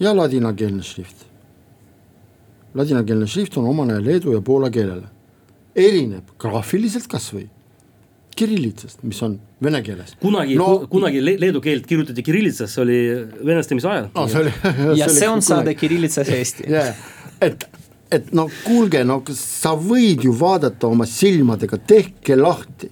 ja 0.00 0.16
ladinakeelne 0.16 0.82
šrift. 0.82 1.26
Ladinakeelne 2.74 3.26
šrift 3.26 3.56
on 3.58 3.68
omane 3.70 3.98
Leedu 4.00 4.34
ja 4.34 4.42
Poola 4.44 4.70
keelele, 4.70 5.08
erineb 5.76 6.34
graafiliselt 6.38 7.08
kasvõi 7.10 7.48
kirillitsast, 8.40 9.02
mis 9.02 9.20
on 9.26 9.36
vene 9.62 9.82
keeles. 9.84 10.14
kunagi 10.20 10.56
no,, 10.58 10.68
kunagi 10.90 11.20
leedu 11.24 11.60
keelt 11.64 11.86
kirjutati 11.88 12.22
kirillitsas, 12.24 12.72
see 12.74 12.82
oli 12.84 12.98
venestamise 13.46 13.90
ajal 13.90 14.08
no,. 14.14 14.26
See 14.30 14.40
oli, 14.44 14.52
ja 15.00 15.08
see, 15.08 15.18
see 15.18 15.28
on 15.28 15.42
saade 15.44 15.74
kirillitsas 15.78 16.30
Eesti 16.38 16.68
yeah.. 16.70 16.94
et, 17.42 17.66
et 18.12 18.30
no 18.36 18.46
kuulge, 18.64 19.02
no 19.04 19.20
sa 19.36 19.74
võid 19.76 20.24
ju 20.28 20.34
vaadata 20.40 20.88
oma 20.88 21.08
silmadega, 21.10 21.80
tehke 21.92 22.38
lahti. 22.38 22.90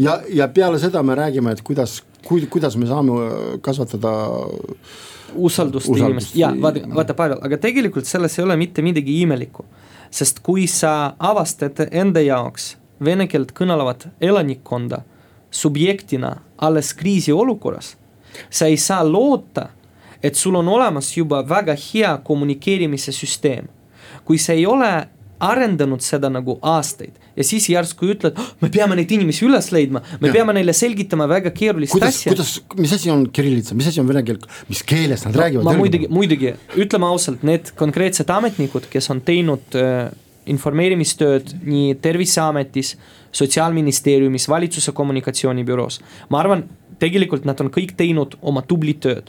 ja, 0.00 0.20
ja 0.32 0.48
peale 0.54 0.80
seda 0.80 1.02
me 1.04 1.18
räägime, 1.18 1.52
et 1.52 1.64
kuidas, 1.66 2.00
kuidas 2.24 2.78
me 2.80 2.88
saame 2.88 3.58
kasvatada 3.64 4.14
usaldust, 5.34 5.88
usaldust 5.88 6.04
inimest 6.04 6.36
ja 6.36 6.52
vaata, 6.62 6.80
vaata 6.94 7.14
Pavel, 7.14 7.38
aga 7.42 7.58
tegelikult 7.58 8.06
selles 8.06 8.38
ei 8.38 8.44
ole 8.44 8.56
mitte 8.56 8.82
midagi 8.82 9.20
imelikku. 9.22 9.64
sest 10.10 10.40
kui 10.42 10.66
sa 10.66 11.14
avastad 11.18 11.88
enda 11.90 12.20
jaoks 12.20 12.76
vene 13.04 13.26
keelt 13.26 13.52
kõnelevat 13.52 14.08
elanikkonda 14.20 15.02
subjektina 15.50 16.36
alles 16.58 16.94
kriisiolukorras, 16.94 17.96
sa 18.50 18.66
ei 18.66 18.76
saa 18.76 19.04
loota, 19.12 19.68
et 20.22 20.34
sul 20.34 20.54
on 20.54 20.68
olemas 20.68 21.16
juba 21.16 21.42
väga 21.48 21.76
hea 21.76 22.18
kommunikeerimise 22.24 23.12
süsteem. 23.12 23.68
kui 24.24 24.38
sa 24.38 24.52
ei 24.52 24.66
ole 24.66 25.08
arendanud 25.44 26.02
seda 26.04 26.30
nagu 26.32 26.58
aastaid 26.66 27.16
ja 27.36 27.46
siis 27.46 27.68
järsku 27.70 28.08
ütled 28.12 28.38
oh,, 28.38 28.50
me 28.62 28.70
peame 28.74 28.96
neid 28.98 29.12
inimesi 29.14 29.46
üles 29.46 29.70
leidma, 29.74 30.02
me 30.20 30.30
ja. 30.30 30.36
peame 30.38 30.54
neile 30.56 30.74
selgitama 30.76 31.28
väga 31.30 31.52
keerulist 31.54 31.94
kuidas, 31.96 32.20
asja. 32.20 32.32
kuidas, 32.32 32.54
mis 32.78 32.94
asi 32.96 33.12
on 33.14 33.26
kirillitsa, 33.34 33.76
mis 33.78 33.90
asi 33.90 34.02
on 34.02 34.08
vene 34.10 34.24
keel, 34.26 34.40
mis 34.70 34.82
keeles 34.86 35.26
nad 35.26 35.36
no, 35.36 35.42
räägivad? 35.44 35.68
ma 35.68 35.76
muidugi, 35.78 36.10
muidugi 36.12 36.54
ütleme 36.80 37.10
ausalt, 37.10 37.44
need 37.46 37.72
konkreetsed 37.78 38.30
ametnikud, 38.34 38.90
kes 38.92 39.10
on 39.14 39.22
teinud 39.26 39.78
äh, 39.78 40.08
informeerimistööd 40.48 41.58
nii 41.68 41.96
Terviseametis, 42.02 42.96
Sotsiaalministeeriumis, 43.38 44.46
valitsuse 44.48 44.94
kommunikatsioonibüroos. 44.96 46.00
ma 46.32 46.40
arvan, 46.40 46.64
tegelikult 46.98 47.44
nad 47.44 47.60
on 47.60 47.68
kõik 47.70 47.92
teinud 47.98 48.38
oma 48.42 48.64
tublit 48.66 49.02
tööd 49.04 49.28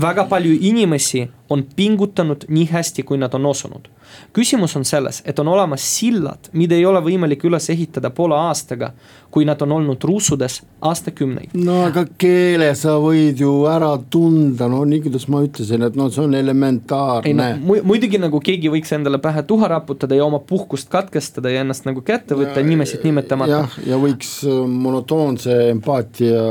väga 0.00 0.24
palju 0.24 0.54
inimesi 0.60 1.28
on 1.50 1.64
pingutanud 1.76 2.46
nii 2.48 2.66
hästi, 2.70 3.02
kui 3.02 3.18
nad 3.18 3.34
on 3.34 3.46
osunud. 3.46 3.88
Küsimus 4.32 4.76
on 4.76 4.84
selles, 4.84 5.22
et 5.24 5.38
on 5.38 5.48
olemas 5.48 5.84
sillad, 5.98 6.50
mida 6.52 6.74
ei 6.74 6.86
ole 6.86 7.02
võimalik 7.04 7.44
üles 7.44 7.70
ehitada 7.70 8.10
poole 8.10 8.36
aastaga, 8.36 8.92
kui 9.34 9.44
nad 9.44 9.62
on 9.64 9.72
olnud 9.74 10.04
ruusudes 10.06 10.60
aastakümneid. 10.84 11.54
no 11.58 11.80
aga 11.88 12.04
keele 12.18 12.68
sa 12.78 12.94
võid 13.02 13.40
ju 13.42 13.52
ära 13.66 13.90
tunda, 14.10 14.68
no 14.70 14.84
nii 14.86 15.00
kuidas 15.08 15.26
ma 15.32 15.40
ütlesin, 15.42 15.82
et 15.88 15.96
no 15.98 16.06
see 16.14 16.22
on 16.22 16.36
elementaarne. 16.38 17.48
No, 17.58 17.78
muidugi 17.88 18.20
nagu 18.22 18.38
keegi 18.44 18.70
võiks 18.70 18.94
endale 18.94 19.18
pähe 19.22 19.42
tuha 19.48 19.70
raputada 19.72 20.14
ja 20.14 20.26
oma 20.26 20.38
puhkust 20.38 20.90
katkestada 20.92 21.50
ja 21.50 21.64
ennast 21.64 21.88
nagu 21.88 22.04
kätte 22.06 22.38
võtta 22.38 22.62
ja, 22.62 22.68
nimesid 22.68 23.02
nimetamata. 23.06 23.64
jah, 23.64 23.78
ja 23.90 23.98
võiks 24.00 24.30
äh, 24.46 24.60
monotoonse 24.70 25.58
empaatia, 25.72 26.44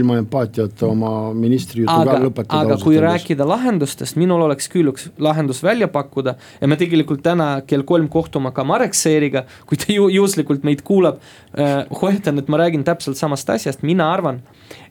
ilma 0.00 0.18
empaatiata 0.24 0.88
oma 0.90 1.12
ministri 1.36 1.84
jutu 1.84 1.94
ka 2.10 2.18
lõpetada. 2.24 2.64
aga 2.64 2.80
kui 2.82 2.98
rääkida 3.02 3.46
lahendustest, 3.46 4.18
minul 4.18 4.48
oleks 4.48 4.66
küll 4.72 4.90
üks 4.90 5.10
lahendus 5.22 5.62
välja 5.62 5.86
pakkuda 5.92 6.34
ja 6.60 6.70
me 6.70 6.79
tegelikult 6.80 7.22
täna 7.24 7.50
kell 7.68 7.84
kolm 7.86 8.08
kohtume 8.12 8.52
ka 8.56 8.64
Marek 8.66 8.96
Seeriga, 8.96 9.44
kui 9.68 9.78
ta 9.80 9.92
ju 9.92 10.08
juhuslikult 10.12 10.64
meid 10.66 10.84
kuulab 10.86 11.20
äh, 11.20 11.84
hoiatan, 12.02 12.40
et 12.40 12.48
ma 12.48 12.60
räägin 12.62 12.84
täpselt 12.86 13.20
samast 13.20 13.50
asjast, 13.52 13.84
mina 13.86 14.10
arvan, 14.12 14.42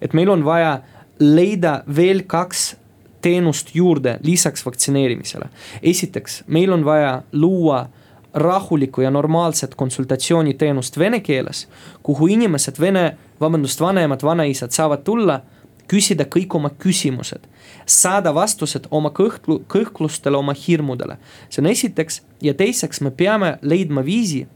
et 0.02 0.15
meil 0.17 0.32
on 0.32 0.45
vaja 0.47 0.80
leida 1.19 1.82
veel 1.95 2.23
kaks 2.30 2.73
teenust 3.21 3.73
juurde 3.75 4.17
lisaks 4.23 4.65
vaktsineerimisele. 4.65 5.49
esiteks, 5.82 6.43
meil 6.47 6.71
on 6.73 6.86
vaja 6.86 7.21
luua 7.32 7.88
rahulikku 8.34 9.02
ja 9.02 9.12
normaalset 9.12 9.75
konsultatsiooniteenust 9.75 10.99
vene 10.99 11.19
keeles, 11.19 11.67
kuhu 12.04 12.28
inimesed, 12.28 12.80
vene, 12.80 13.17
vabandust, 13.41 13.82
vanemad, 13.82 14.23
vanaisad 14.23 14.71
saavad 14.71 15.04
tulla, 15.04 15.41
küsida 15.89 16.25
kõik 16.25 16.56
oma 16.56 16.69
küsimused, 16.69 17.47
saada 17.86 18.34
vastused 18.36 18.86
oma 18.91 19.10
kõhklu, 19.10 19.63
kõhklustele, 19.67 20.38
oma 20.38 20.54
hirmudele. 20.54 21.17
see 21.49 21.62
on 21.62 21.71
esiteks 21.71 22.21
ja 22.41 22.54
teiseks 22.54 23.02
me 23.02 23.12
peame 23.12 23.58
leidma 23.62 24.06
viisi, 24.06 24.47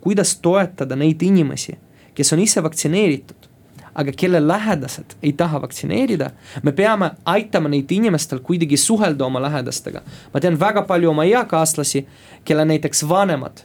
kuidas 0.00 0.36
toetada 0.36 0.96
neid 0.96 1.22
inimesi 1.22 1.76
kes 2.18 2.32
on 2.34 2.40
ise 2.42 2.62
vaktsineeritud, 2.62 3.46
aga 3.94 4.12
kelle 4.12 4.40
lähedased 4.42 5.14
ei 5.22 5.32
taha 5.38 5.60
vaktsineerida, 5.62 6.32
me 6.66 6.72
peame 6.74 7.12
aitama 7.30 7.70
neid 7.70 7.90
inimestel 7.94 8.42
kuidagi 8.42 8.76
suhelda 8.76 9.26
oma 9.26 9.42
lähedastega. 9.42 10.02
ma 10.34 10.40
tean 10.40 10.58
väga 10.60 10.82
palju 10.82 11.10
oma 11.10 11.24
eakaaslasi, 11.24 12.06
kelle 12.44 12.64
näiteks 12.64 13.04
vanemad 13.08 13.62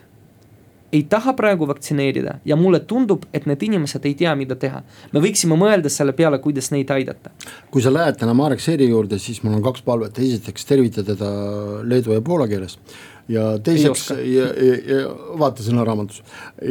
ei 0.94 1.02
taha 1.10 1.34
praegu 1.36 1.66
vaktsineerida 1.68 2.38
ja 2.46 2.56
mulle 2.56 2.80
tundub, 2.88 3.26
et 3.34 3.48
need 3.50 3.62
inimesed 3.66 4.04
ei 4.06 4.14
tea, 4.18 4.34
mida 4.38 4.56
teha. 4.60 4.82
me 5.12 5.22
võiksime 5.24 5.58
mõelda 5.58 5.90
selle 5.92 6.14
peale, 6.16 6.38
kuidas 6.44 6.70
neid 6.74 6.90
aidata. 6.94 7.32
kui 7.70 7.82
sa 7.82 7.92
lähed 7.92 8.20
täna 8.20 8.34
Marek 8.34 8.62
Seeri 8.62 8.88
juurde, 8.88 9.18
siis 9.18 9.42
mul 9.42 9.58
on 9.58 9.64
kaks 9.64 9.82
palvet, 9.82 10.18
esiteks 10.18 10.68
tervita 10.68 11.04
teda 11.04 11.30
leedu 11.82 12.14
ja 12.14 12.22
poola 12.24 12.46
keeles 12.48 12.78
ja 13.28 13.58
teiseks, 13.64 14.10
ja, 14.10 14.46
ja, 14.52 14.78
ja 14.94 15.02
vaata 15.40 15.64
sõnaraamatus 15.64 16.22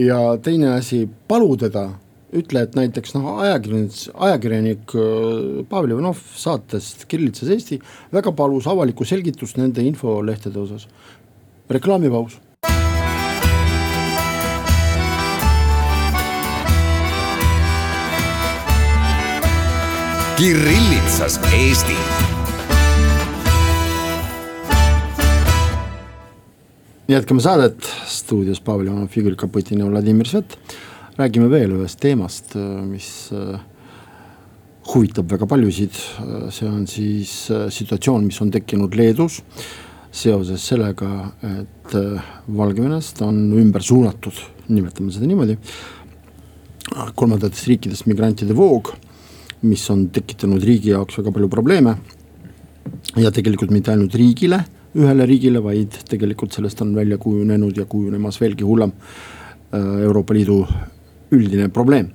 ja 0.05 0.21
teine 0.43 0.75
asi, 0.77 1.03
palu 1.27 1.55
teda 1.57 1.89
ütle, 2.33 2.63
et 2.65 2.77
näiteks 2.77 3.13
noh, 3.17 3.27
ajakirjanik, 3.43 3.97
ajakirjanik 4.27 4.95
äh, 4.97 5.59
Pavel 5.69 5.93
Ivanov 5.95 6.21
saatest 6.37 7.05
Kirillitsas 7.09 7.51
Eesti 7.53 7.79
väga 8.13 8.33
palus 8.37 8.67
avalikku 8.69 9.05
selgitust 9.07 9.59
nende 9.61 9.85
infolehtede 9.85 10.59
osas. 10.63 10.87
reklaamipaus. 11.69 12.39
Kirillitsas 20.37 21.37
Eesti. 21.53 21.93
Jätkame 27.07 27.41
saadet, 27.41 27.77
stuudios 28.09 28.61
Pavel 28.61 28.87
Ivanov, 28.87 29.13
Igor 29.15 29.35
Kaputin 29.35 29.79
ja 29.79 29.85
Vladimir 29.85 30.25
Svet. 30.27 30.57
räägime 31.17 31.49
veel 31.49 31.75
ühest 31.77 31.99
teemast, 32.01 32.55
mis 32.89 33.29
äh, 33.31 33.59
huvitab 34.89 35.29
väga 35.29 35.45
paljusid, 35.45 35.93
see 36.49 36.65
on 36.65 36.87
siis 36.89 37.51
äh, 37.53 37.67
situatsioon, 37.69 38.25
mis 38.25 38.41
on 38.41 38.49
tekkinud 38.51 38.97
Leedus 38.97 39.37
seoses 40.11 40.65
sellega, 40.65 41.11
et 41.45 41.93
äh, 41.93 42.33
Valgevenest 42.57 43.21
on 43.21 43.51
ümber 43.53 43.85
suunatud, 43.85 44.41
nimetame 44.73 45.13
seda 45.13 45.29
niimoodi, 45.29 45.59
kolmandatest 47.13 47.69
riikidest 47.69 48.09
migrantide 48.09 48.57
voog, 48.57 48.95
mis 49.63 49.83
on 49.89 50.07
tekitanud 50.13 50.63
riigi 50.63 50.91
jaoks 50.91 51.17
väga 51.19 51.33
palju 51.35 51.49
probleeme 51.51 51.97
ja 53.19 53.31
tegelikult 53.31 53.71
mitte 53.71 53.93
ainult 53.93 54.15
riigile 54.19 54.63
ühele 54.93 55.27
riigile, 55.29 55.61
vaid 55.63 55.95
tegelikult 56.09 56.55
sellest 56.55 56.81
on 56.85 56.93
välja 56.95 57.17
kujunenud 57.21 57.77
ja 57.77 57.85
kujunemas 57.89 58.39
veelgi 58.41 58.65
hullem 58.67 58.93
äh, 58.93 60.01
Euroopa 60.05 60.35
Liidu 60.37 60.61
üldine 61.33 61.69
probleem. 61.73 62.11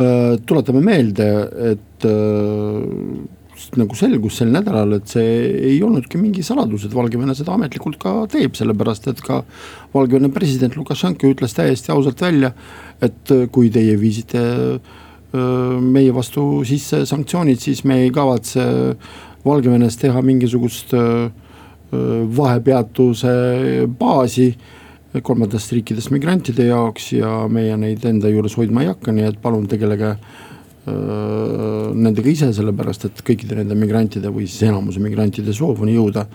Äh, 0.00 0.36
tuletame 0.46 0.80
meelde, 0.84 1.28
et 1.72 2.06
äh, 2.08 3.74
nagu 3.78 3.96
selgus 3.96 4.40
sel 4.40 4.50
nädalal, 4.54 4.96
et 4.96 5.12
see 5.12 5.28
ei 5.74 5.76
olnudki 5.84 6.18
mingi 6.20 6.42
saladus, 6.46 6.86
et 6.86 6.96
Valgevene 6.96 7.36
seda 7.36 7.54
ametlikult 7.54 8.00
ka 8.02 8.16
teeb, 8.32 8.56
sellepärast 8.58 9.12
et 9.12 9.22
ka 9.24 9.42
Valgevene 9.94 10.32
president 10.34 10.76
Lukašenka 10.80 11.28
ütles 11.28 11.54
täiesti 11.56 11.92
ausalt 11.94 12.24
välja, 12.24 12.54
et 13.04 13.32
kui 13.52 13.70
teie 13.74 13.94
viisite 14.00 14.42
meie 15.34 16.12
vastu 16.14 16.62
sisse 16.68 17.02
sanktsioonid, 17.08 17.58
siis 17.60 17.82
me 17.84 18.04
ei 18.04 18.10
kavatse 18.14 18.64
Valgevenes 19.44 19.98
teha 20.00 20.22
mingisugust 20.24 20.94
vahepeatuse 22.36 23.34
baasi 23.98 24.48
kolmandatest 25.22 25.74
riikidest 25.76 26.10
migrantide 26.14 26.66
jaoks 26.70 27.12
ja 27.14 27.44
meie 27.50 27.76
neid 27.78 28.02
enda 28.08 28.30
juures 28.32 28.56
hoidma 28.58 28.82
ei 28.82 28.90
hakka, 28.90 29.12
nii 29.14 29.28
et 29.28 29.38
palun 29.42 29.68
tegelege 29.70 30.14
nendega 30.84 32.28
ise, 32.28 32.50
sellepärast 32.52 33.06
et 33.08 33.22
kõikide 33.24 33.56
nende 33.60 33.76
migrantide 33.78 34.32
või 34.32 34.48
siis 34.48 34.66
enamuse 34.68 35.00
migrantide 35.00 35.54
soov 35.56 35.80
on 35.84 35.92
jõuda, 35.92 36.26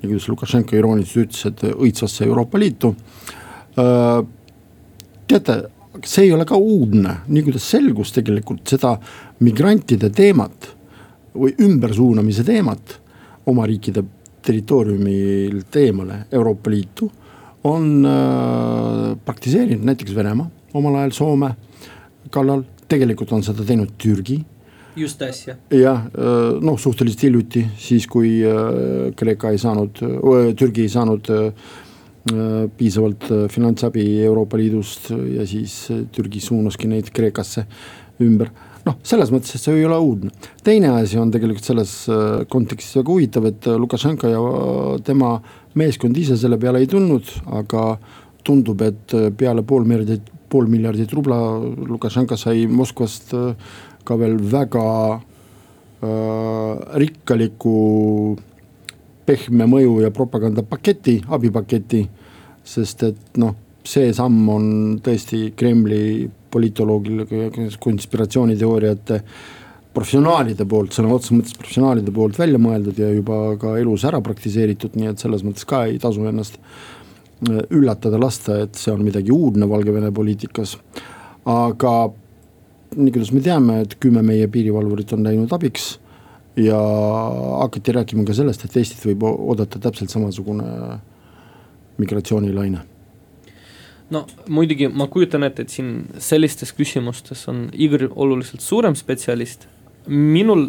nii 0.00 0.10
kuidas 0.10 0.26
Lukašenko 0.28 0.76
irooniliselt 0.76 1.22
ütles, 1.24 1.46
et 1.48 1.62
õitsvasse 1.72 2.26
Euroopa 2.26 2.60
Liitu. 2.60 2.94
teate, 5.26 5.56
see 6.02 6.26
ei 6.26 6.32
ole 6.34 6.44
ka 6.48 6.56
uudne, 6.58 7.20
nii 7.28 7.44
kuidas 7.46 7.68
selgus 7.70 8.12
tegelikult 8.16 8.66
seda 8.68 8.96
migrantide 9.44 10.10
teemat 10.14 10.70
või 11.34 11.54
ümbersuunamise 11.62 12.44
teemat 12.46 12.98
oma 13.50 13.66
riikide 13.66 14.02
territooriumilt 14.44 15.76
eemale 15.76 16.24
Euroopa 16.32 16.70
Liitu 16.70 17.10
on 17.64 18.06
äh, 18.06 19.16
praktiseerinud 19.24 19.86
näiteks 19.88 20.14
Venemaa, 20.14 20.50
omal 20.74 20.98
ajal 21.00 21.14
Soome 21.16 21.54
kallal, 22.30 22.64
tegelikult 22.88 23.32
on 23.32 23.44
seda 23.44 23.64
teinud 23.64 23.94
Türgi. 23.98 24.42
just 24.96 25.22
äsja. 25.22 25.56
jah 25.70 26.04
äh,, 26.06 26.60
noh 26.62 26.78
suhteliselt 26.78 27.22
hiljuti, 27.22 27.66
siis 27.78 28.06
kui 28.06 28.42
äh, 28.46 29.14
Kreeka 29.16 29.50
ei 29.50 29.58
saanud 29.58 30.02
äh,, 30.02 30.54
Türgi 30.56 30.82
ei 30.82 30.88
saanud 30.88 31.30
piisavalt 32.24 33.30
äh, 33.30 33.48
finantsabi 33.52 34.04
Euroopa 34.24 34.56
Liidust 34.56 35.10
ja 35.10 35.46
siis 35.46 35.90
äh, 35.92 36.04
Türgi 36.12 36.40
suunaski 36.40 36.88
neid 36.88 37.10
Kreekasse 37.12 37.66
ümber 38.24 38.48
noh, 38.84 38.98
selles 39.06 39.32
mõttes, 39.32 39.54
et 39.56 39.62
see 39.62 39.74
ei 39.78 39.86
ole 39.86 39.98
uudne. 40.00 40.30
teine 40.64 40.92
asi 40.98 41.18
on 41.20 41.32
tegelikult 41.32 41.66
selles 41.66 41.94
äh, 42.12 42.44
kontekstis 42.50 42.98
väga 43.00 43.12
huvitav, 43.12 43.48
et 43.48 43.68
äh, 43.68 43.78
Lukašenka 43.80 44.30
ja 44.30 44.40
äh, 44.40 45.00
tema 45.06 45.34
meeskond 45.80 46.16
ise 46.20 46.36
selle 46.40 46.58
peale 46.60 46.82
ei 46.84 46.90
tulnud, 46.90 47.30
aga 47.60 47.94
tundub, 48.44 48.82
et 48.84 49.14
peale 49.38 49.62
pool 49.64 49.86
miljardit, 49.88 50.26
pool 50.52 50.68
miljardit 50.68 51.12
rubla 51.16 51.38
Lukašenka 51.88 52.36
sai 52.36 52.66
Moskvast 52.68 53.32
ka 54.04 54.16
veel 54.20 54.36
väga 54.52 54.88
äh, 55.16 56.98
rikkaliku 57.00 57.78
pehme 59.26 59.66
mõju 59.70 59.98
ja 60.04 60.10
propagandapaketi, 60.14 61.18
abipaketi, 61.32 62.04
sest 62.64 63.02
et 63.08 63.38
noh, 63.40 63.54
see 63.84 64.12
samm 64.16 64.48
on 64.48 64.66
tõesti 65.04 65.50
Kremli 65.56 66.24
poliitoloogil, 66.54 67.24
konspiratsiooniteooriate 67.82 69.20
professionaalide 69.94 70.66
poolt, 70.66 70.94
sõna 70.96 71.12
otseses 71.14 71.36
mõttes 71.36 71.56
professionaalide 71.58 72.14
poolt 72.14 72.38
välja 72.38 72.58
mõeldud 72.58 72.98
ja 72.98 73.12
juba 73.14 73.54
ka 73.60 73.76
elus 73.78 74.04
ära 74.08 74.20
praktiseeritud, 74.24 74.96
nii 74.98 75.12
et 75.12 75.22
selles 75.22 75.44
mõttes 75.46 75.66
ka 75.70 75.84
ei 75.90 76.00
tasu 76.02 76.24
ennast 76.26 76.58
äh, 76.58 77.60
üllatada 77.70 78.18
lasta, 78.20 78.64
et 78.64 78.78
see 78.80 78.92
on 78.94 79.04
midagi 79.06 79.34
uudne 79.34 79.68
Valgevene 79.70 80.10
poliitikas. 80.14 80.76
aga 81.44 81.92
nii 82.96 83.12
kuidas 83.12 83.32
me 83.34 83.42
teame, 83.44 83.80
et 83.84 83.98
kümme 84.00 84.22
meie 84.24 84.48
piirivalvurit 84.48 85.12
on 85.12 85.26
läinud 85.26 85.52
abiks 85.52 85.94
ja 86.56 86.78
hakati 87.60 87.92
rääkima 87.92 88.24
ka 88.26 88.34
sellest, 88.34 88.64
et 88.64 88.76
Eestit 88.76 89.02
võib 89.06 89.26
oodata 89.26 89.80
täpselt 89.82 90.10
samasugune 90.10 90.98
migratsioonilaine 91.98 92.84
no 94.10 94.24
muidugi 94.48 94.88
ma 94.88 95.06
kujutan 95.10 95.46
ette, 95.46 95.64
et 95.64 95.72
siin 95.72 95.92
sellistes 96.22 96.74
küsimustes 96.76 97.46
on 97.50 97.68
Igor 97.72 98.08
oluliselt 98.10 98.64
suurem 98.64 98.96
spetsialist. 98.98 99.68
minul 100.06 100.68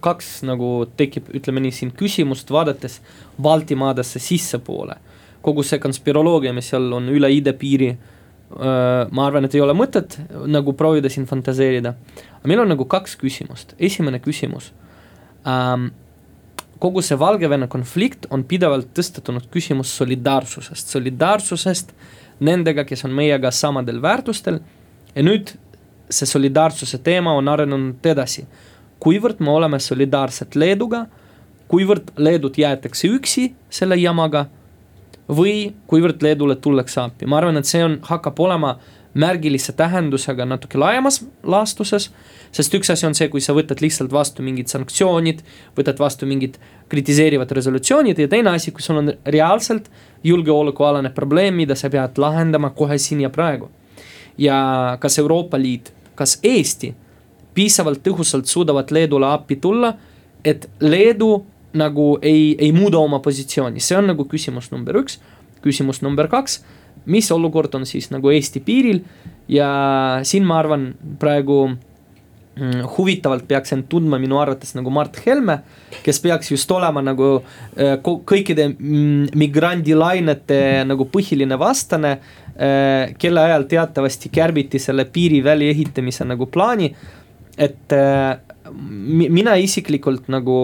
kaks 0.00 0.44
nagu 0.46 0.86
tekib, 0.96 1.32
ütleme 1.34 1.60
nii, 1.64 1.72
siin 1.74 1.90
küsimust 1.90 2.50
vaadates 2.50 3.00
Baltimaadesse 3.42 4.18
sissepoole. 4.18 4.96
kogu 5.42 5.62
see 5.62 5.78
konspiroloogia, 5.80 6.52
mis 6.52 6.68
seal 6.68 6.92
on 6.92 7.08
üle 7.08 7.30
idapiiri, 7.32 7.94
ma 9.10 9.24
arvan, 9.26 9.46
et 9.46 9.54
ei 9.54 9.62
ole 9.64 9.72
mõtet 9.72 10.18
nagu 10.46 10.72
proovida 10.72 11.08
siin 11.08 11.26
fantaseerida. 11.26 11.94
meil 12.44 12.60
on 12.60 12.68
nagu 12.68 12.84
kaks 12.84 13.16
küsimust, 13.16 13.74
esimene 13.78 14.20
küsimus 14.20 14.72
ähm, 15.46 15.90
kogu 16.80 17.02
see 17.04 17.18
Valgevene 17.18 17.68
konflikt 17.68 18.26
on 18.30 18.44
pidevalt 18.48 18.90
tõstatunud 18.96 19.48
küsimus 19.52 19.92
solidaarsusest, 20.00 20.92
solidaarsusest 20.94 21.94
nendega, 22.40 22.84
kes 22.88 23.04
on 23.04 23.14
meiega 23.16 23.50
samadel 23.50 24.00
väärtustel. 24.02 24.60
ja 25.14 25.22
nüüd 25.22 25.54
see 26.10 26.26
solidaarsuse 26.26 26.98
teema 26.98 27.32
on 27.32 27.48
arenenud 27.48 28.06
edasi. 28.06 28.46
kuivõrd 29.00 29.40
me 29.40 29.50
oleme 29.50 29.78
solidaarsed 29.78 30.54
Leeduga, 30.54 31.06
kuivõrd 31.68 32.12
Leedut 32.16 32.58
jäetakse 32.58 33.08
üksi 33.08 33.52
selle 33.70 33.96
jamaga 33.96 34.46
või 35.28 35.74
kuivõrd 35.86 36.22
Leedule 36.22 36.56
tullakse 36.56 37.00
appi, 37.00 37.26
ma 37.26 37.38
arvan, 37.38 37.56
et 37.56 37.66
see 37.66 37.84
on, 37.84 37.98
hakkab 38.02 38.40
olema 38.40 38.78
märgilise 39.14 39.72
tähendusega 39.72 40.44
natuke 40.46 40.78
laiemas 40.78 41.24
laastuses. 41.42 42.10
sest 42.52 42.74
üks 42.74 42.90
asi 42.92 43.06
on 43.06 43.14
see, 43.14 43.28
kui 43.28 43.40
sa 43.40 43.54
võtad 43.54 43.82
lihtsalt 43.82 44.12
vastu 44.12 44.42
mingid 44.42 44.70
sanktsioonid, 44.70 45.42
võtad 45.76 45.98
vastu 45.98 46.26
mingid 46.26 46.58
kritiseerivad 46.88 47.50
resolutsioonid 47.50 48.18
ja 48.18 48.28
teine 48.28 48.50
asi, 48.50 48.70
kui 48.70 48.82
sul 48.82 48.98
on 49.02 49.12
reaalselt 49.26 49.90
julgeolekualane 50.24 51.10
probleem, 51.14 51.54
mida 51.54 51.74
sa 51.74 51.90
pead 51.90 52.18
lahendama 52.18 52.70
kohe 52.70 52.98
siin 52.98 53.20
ja 53.20 53.30
praegu. 53.30 53.70
ja 54.38 54.96
kas 55.00 55.18
Euroopa 55.18 55.58
Liit, 55.58 55.92
kas 56.14 56.38
Eesti 56.42 56.94
piisavalt 57.54 58.02
tõhusalt 58.06 58.46
suudavad 58.46 58.90
Leedule 58.90 59.26
appi 59.26 59.56
tulla, 59.56 59.94
et 60.44 60.70
Leedu 60.80 61.44
nagu 61.74 62.18
ei, 62.22 62.56
ei 62.58 62.72
muuda 62.72 62.98
oma 62.98 63.18
positsiooni, 63.18 63.80
see 63.80 63.98
on 63.98 64.06
nagu 64.06 64.24
küsimus 64.24 64.70
number 64.70 64.96
üks. 65.02 65.20
küsimus 65.62 66.00
number 66.02 66.28
kaks 66.28 66.62
mis 67.06 67.30
olukord 67.32 67.74
on 67.78 67.86
siis 67.88 68.10
nagu 68.12 68.32
Eesti 68.32 68.62
piiril. 68.64 69.04
Ja 69.50 69.70
siin 70.26 70.44
ma 70.46 70.60
arvan 70.60 70.92
praegu 71.18 71.64
mm, 71.66 72.84
huvitavalt 72.96 73.48
peaks 73.48 73.74
end 73.74 73.88
tundma 73.90 74.18
minu 74.22 74.38
arvates 74.38 74.76
nagu 74.76 74.92
Mart 74.94 75.18
Helme, 75.24 75.60
kes 76.04 76.20
peaks 76.22 76.52
just 76.52 76.70
olema 76.70 77.02
nagu 77.02 77.32
äh, 77.40 77.96
kõikide 78.02 78.68
mm, 78.72 79.32
migrandilainete 79.40 80.60
nagu 80.86 81.08
põhiline 81.10 81.58
vastane, 81.58 82.16
äh, 82.54 83.16
kelle 83.18 83.46
ajal 83.48 83.66
teatavasti 83.70 84.30
kärbiti 84.34 84.78
selle 84.82 85.08
piiriväli 85.10 85.72
ehitamise 85.72 86.28
nagu 86.28 86.46
plaani, 86.46 86.92
et 87.58 87.96
äh, 87.96 88.36
mina 88.70 89.56
isiklikult 89.58 90.28
nagu 90.30 90.60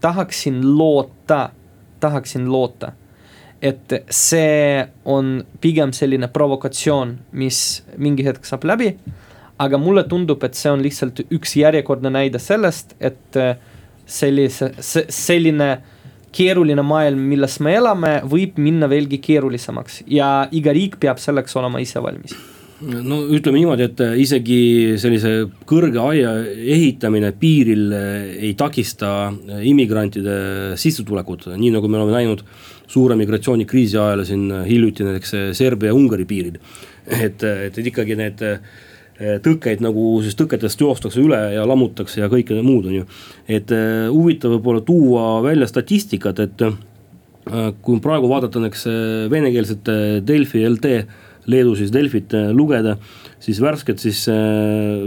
tahaksin 0.00 0.62
loota, 0.78 1.50
tahaksin 2.00 2.48
loota 2.48 2.94
et 3.62 3.94
see 4.12 4.84
on 5.04 5.38
pigem 5.60 5.92
selline 5.96 6.28
provokatsioon, 6.32 7.16
mis 7.32 7.60
mingi 7.96 8.26
hetk 8.26 8.44
saab 8.48 8.66
läbi. 8.68 8.96
aga 9.58 9.78
mulle 9.80 10.02
tundub, 10.04 10.42
et 10.44 10.54
see 10.54 10.68
on 10.68 10.82
lihtsalt 10.84 11.22
üks 11.32 11.54
järjekordne 11.56 12.10
näide 12.12 12.38
sellest, 12.38 12.92
et 13.00 13.38
äh, 13.40 13.54
sellise, 14.04 14.68
selline 14.80 15.70
keeruline 16.36 16.84
maailm, 16.84 17.22
milles 17.30 17.56
me 17.64 17.72
elame, 17.78 18.18
võib 18.28 18.60
minna 18.60 18.90
veelgi 18.92 19.16
keerulisemaks 19.24 20.02
ja 20.12 20.48
iga 20.52 20.76
riik 20.76 21.00
peab 21.00 21.22
selleks 21.22 21.56
olema 21.56 21.80
ise 21.80 22.04
valmis 22.04 22.36
no 22.84 23.20
ütleme 23.32 23.60
niimoodi, 23.60 23.86
et 23.88 24.00
isegi 24.20 24.60
sellise 25.00 25.32
kõrge 25.68 26.00
aia 26.02 26.32
ehitamine 26.44 27.30
piiril 27.40 27.92
ei 27.96 28.52
takista 28.58 29.30
immigrantide 29.64 30.76
sissetulekut, 30.80 31.48
nii 31.56 31.72
nagu 31.72 31.88
me 31.88 32.00
oleme 32.00 32.18
näinud 32.18 32.42
suure 32.86 33.16
migratsioonikriisi 33.18 33.96
ajal 33.98 34.24
siin 34.28 34.50
hiljuti 34.66 35.06
näiteks 35.06 35.32
Serbia-Ungari 35.56 36.26
piiril. 36.28 36.60
et, 37.06 37.42
et, 37.42 37.78
ikkagi 37.78 38.16
need 38.18 38.42
tõkkeid 39.16 39.80
nagu 39.80 40.08
siis 40.24 40.36
tõketest 40.36 40.80
joostakse 40.82 41.22
üle 41.22 41.38
ja 41.54 41.64
lammutakse 41.68 42.20
ja 42.20 42.28
kõike 42.28 42.58
muud, 42.60 42.90
on 42.90 42.98
ju. 43.00 43.06
et 43.48 43.72
huvitav 44.12 44.58
võib-olla 44.58 44.84
tuua 44.84 45.40
välja 45.46 45.68
statistikat, 45.70 46.44
et 46.44 46.66
kui 47.80 48.02
praegu 48.02 48.28
vaadata 48.28 48.60
näiteks 48.60 48.84
venekeelset 49.32 49.88
Delfi 50.26 50.66
LT, 50.68 51.06
Leedu 51.46 51.76
siis 51.78 51.92
Delfit 51.94 52.32
lugeda, 52.52 52.96
siis 53.40 53.60
värsket 53.62 54.02
siis, 54.02 54.24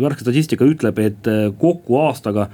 värske 0.02 0.24
statistika 0.24 0.68
ütleb, 0.68 1.00
et 1.04 1.28
kokku 1.60 1.98
aastaga 2.00 2.48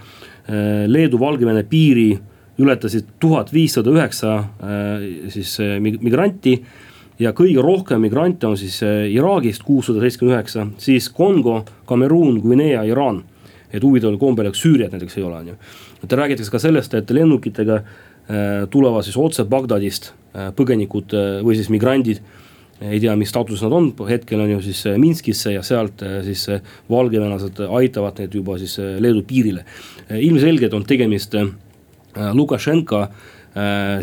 Leedu-Valgevene 0.90 1.62
piiri 1.70 2.10
ületasid 2.58 3.16
tuhat 3.20 3.52
viissada 3.54 3.92
üheksa 3.92 4.36
äh, 4.38 5.06
siis 5.34 5.58
äh, 5.60 5.78
migranti. 5.80 6.62
ja 7.20 7.32
kõige 7.32 7.62
rohkem 7.64 8.02
migrante 8.04 8.48
on 8.48 8.58
siis 8.60 8.82
äh, 8.84 9.08
Iraagist 9.12 9.64
kuussada 9.64 10.02
seitsekümmend 10.04 10.36
üheksa, 10.36 10.68
siis 10.78 11.10
Kongo, 11.10 11.64
Kameruun, 11.88 12.42
Guinea, 12.44 12.84
Iraan. 12.84 13.24
et 13.72 13.84
huvitaval 13.84 14.18
kombel, 14.18 14.48
eks 14.48 14.62
Süüriat 14.64 14.92
näiteks 14.92 15.18
ei 15.18 15.24
ole, 15.24 15.36
on 15.36 15.48
ju. 15.48 15.56
et 16.04 16.14
räägitakse 16.14 16.52
ka 16.52 16.60
sellest, 16.60 16.94
et 16.94 17.10
lennukitega 17.12 17.82
tulevad 18.72 19.04
siis 19.06 19.18
otse 19.22 19.44
Bagdadist 19.46 20.14
põgenikud 20.56 21.12
või 21.46 21.58
siis 21.60 21.68
migrandid 21.70 22.24
ei 22.82 23.00
tea, 23.00 23.14
mis 23.16 23.30
staatuses 23.32 23.64
nad 23.64 23.74
on, 23.76 23.92
hetkel 24.10 24.42
on 24.44 24.50
ju 24.52 24.62
siis 24.66 24.82
Minskisse 25.00 25.54
ja 25.54 25.62
sealt 25.64 26.04
siis 26.26 26.48
valgevenelased 26.92 27.62
aitavad 27.70 28.20
neid 28.20 28.36
juba 28.36 28.58
siis 28.60 28.76
Leedu 29.00 29.24
piirile. 29.28 29.64
ilmselgelt 30.12 30.74
on 30.74 30.84
tegemist 30.84 31.38
Lukašenka 32.34 33.08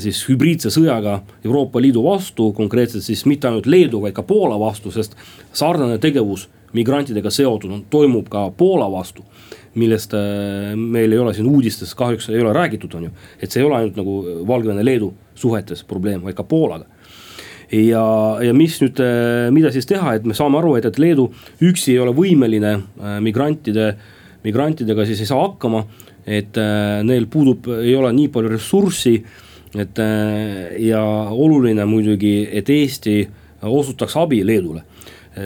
siis 0.00 0.22
hübriidse 0.28 0.72
sõjaga 0.72 1.18
Euroopa 1.44 1.80
Liidu 1.80 2.02
vastu, 2.04 2.52
konkreetselt 2.56 3.04
siis 3.04 3.26
mitte 3.28 3.50
ainult 3.50 3.68
Leedu, 3.68 4.00
vaid 4.00 4.16
ka 4.16 4.24
Poola 4.24 4.56
vastu, 4.60 4.90
sest 4.90 5.16
sarnane 5.52 5.98
tegevus 6.00 6.48
migrantidega 6.72 7.30
seotud 7.30 7.72
on, 7.72 7.84
toimub 7.92 8.30
ka 8.32 8.48
Poola 8.56 8.88
vastu. 8.92 9.24
millest 9.74 10.12
meil 10.76 11.12
ei 11.12 11.18
ole 11.18 11.32
siin 11.34 11.46
uudistes 11.48 11.94
kahjuks 11.96 12.28
ei 12.28 12.40
ole 12.40 12.52
räägitud, 12.52 12.92
on 12.94 13.04
ju, 13.04 13.10
et 13.40 13.50
see 13.50 13.62
ei 13.62 13.66
ole 13.66 13.76
ainult 13.76 13.96
nagu 13.96 14.16
Valgevene-Leedu 14.48 15.12
suhetes 15.34 15.84
probleem, 15.84 16.20
vaid 16.22 16.36
ka 16.36 16.44
Poolaga 16.44 16.84
ja, 17.72 18.04
ja 18.44 18.52
mis 18.56 18.78
nüüd, 18.82 19.00
mida 19.54 19.72
siis 19.72 19.88
teha, 19.88 20.16
et 20.18 20.26
me 20.28 20.36
saame 20.36 20.60
aru, 20.60 20.76
et, 20.76 20.86
et 20.88 20.98
Leedu 21.00 21.30
üksi 21.64 21.94
ei 21.94 22.00
ole 22.02 22.12
võimeline 22.16 22.74
migrantide, 23.24 23.94
migrantidega 24.44 25.06
siis 25.08 25.22
ei 25.24 25.30
saa 25.30 25.46
hakkama 25.46 25.86
et 26.26 26.58
äh, 26.58 27.02
neil 27.06 27.26
puudub, 27.30 27.66
ei 27.82 27.94
ole 27.98 28.12
nii 28.14 28.30
palju 28.32 28.52
ressurssi. 28.52 29.16
et 29.72 29.98
äh, 29.98 30.76
ja 30.84 31.02
oluline 31.32 31.84
muidugi, 31.88 32.48
et 32.52 32.68
Eesti 32.68 33.28
osutaks 33.62 34.16
abi 34.16 34.42
Leedule 34.44 34.82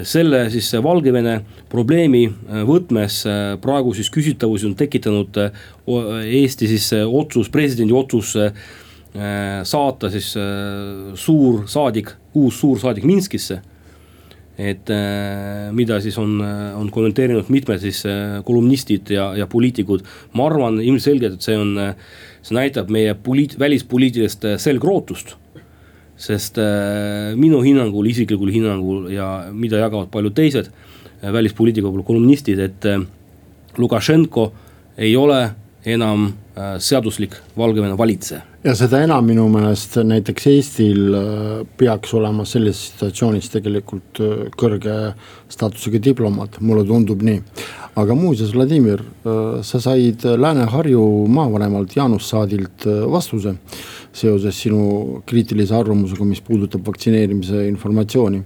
selle 0.03 0.49
siis 0.51 0.73
Valgevene 0.83 1.37
probleemi 1.71 2.25
võtmes 2.67 3.21
praegu 3.63 3.93
siis 3.95 4.09
küsitavusi 4.11 4.67
on 4.67 4.75
tekitanud 4.75 5.39
Eesti 6.27 6.67
siis 6.67 6.89
otsus, 7.07 7.47
presidendi 7.55 7.95
otsus 7.95 8.33
saata 9.65 10.11
siis 10.13 10.33
suur 11.17 11.63
saadik, 11.71 12.11
uus 12.37 12.59
suursaadik 12.61 13.07
Minskisse 13.09 13.61
et 14.57 14.89
äh, 14.89 15.71
mida 15.77 15.99
siis 16.01 16.17
on, 16.19 16.39
äh, 16.41 16.77
on 16.81 16.89
kommenteerinud 16.93 17.51
mitmed 17.53 17.81
siis 17.83 18.01
äh, 18.09 18.39
kolumnistid 18.45 19.11
ja, 19.13 19.29
ja 19.37 19.47
poliitikud. 19.47 20.05
ma 20.33 20.47
arvan 20.49 20.81
ilmselgelt, 20.81 21.37
et 21.37 21.45
see 21.45 21.59
on, 21.61 21.75
see 22.43 22.57
näitab 22.57 22.91
meie 22.93 23.13
poliit-, 23.15 23.59
välispoliitilist 23.61 24.49
selgrootust. 24.63 25.37
sest 26.17 26.57
minu 27.37 27.59
hinnangul, 27.61 28.07
isiklikul 28.09 28.49
hinnangul 28.49 29.11
ja 29.13 29.51
mida 29.53 29.83
jagavad 29.83 30.09
paljud 30.09 30.33
teised 30.33 30.71
välispoliitika 31.21 31.91
kolumnistid, 32.09 32.59
et 32.59 32.87
Lukašenko 33.77 34.47
ei 34.97 35.13
ole 35.17 35.51
enam 35.87 36.33
seaduslik 36.83 37.37
Valgevene 37.57 37.99
valitseja 37.99 38.43
ja 38.67 38.73
seda 38.75 38.99
enam 39.05 39.27
minu 39.29 39.45
meelest 39.51 39.95
näiteks 40.03 40.47
Eestil 40.51 41.15
äh, 41.15 41.59
peaks 41.79 42.15
olema 42.19 42.43
selles 42.49 42.81
situatsioonis 42.89 43.51
tegelikult 43.53 44.21
äh, 44.23 44.33
kõrge 44.59 44.97
staatusega 45.53 46.01
diplomaat, 46.03 46.59
mulle 46.67 46.83
tundub 46.89 47.23
nii. 47.27 47.43
aga 48.03 48.17
muuseas, 48.19 48.51
Vladimir, 48.57 49.05
äh, 49.05 49.61
sa 49.63 49.81
said 49.83 50.27
Lääne-Harju 50.27 51.05
maavanemalt 51.31 51.95
Jaanus 51.97 52.33
Saadilt 52.33 52.89
vastuse 53.13 53.55
seoses 54.17 54.59
sinu 54.65 55.23
kriitilise 55.29 55.77
arvamusega, 55.77 56.27
mis 56.27 56.43
puudutab 56.43 56.87
vaktsineerimise 56.87 57.67
informatsiooni. 57.69 58.43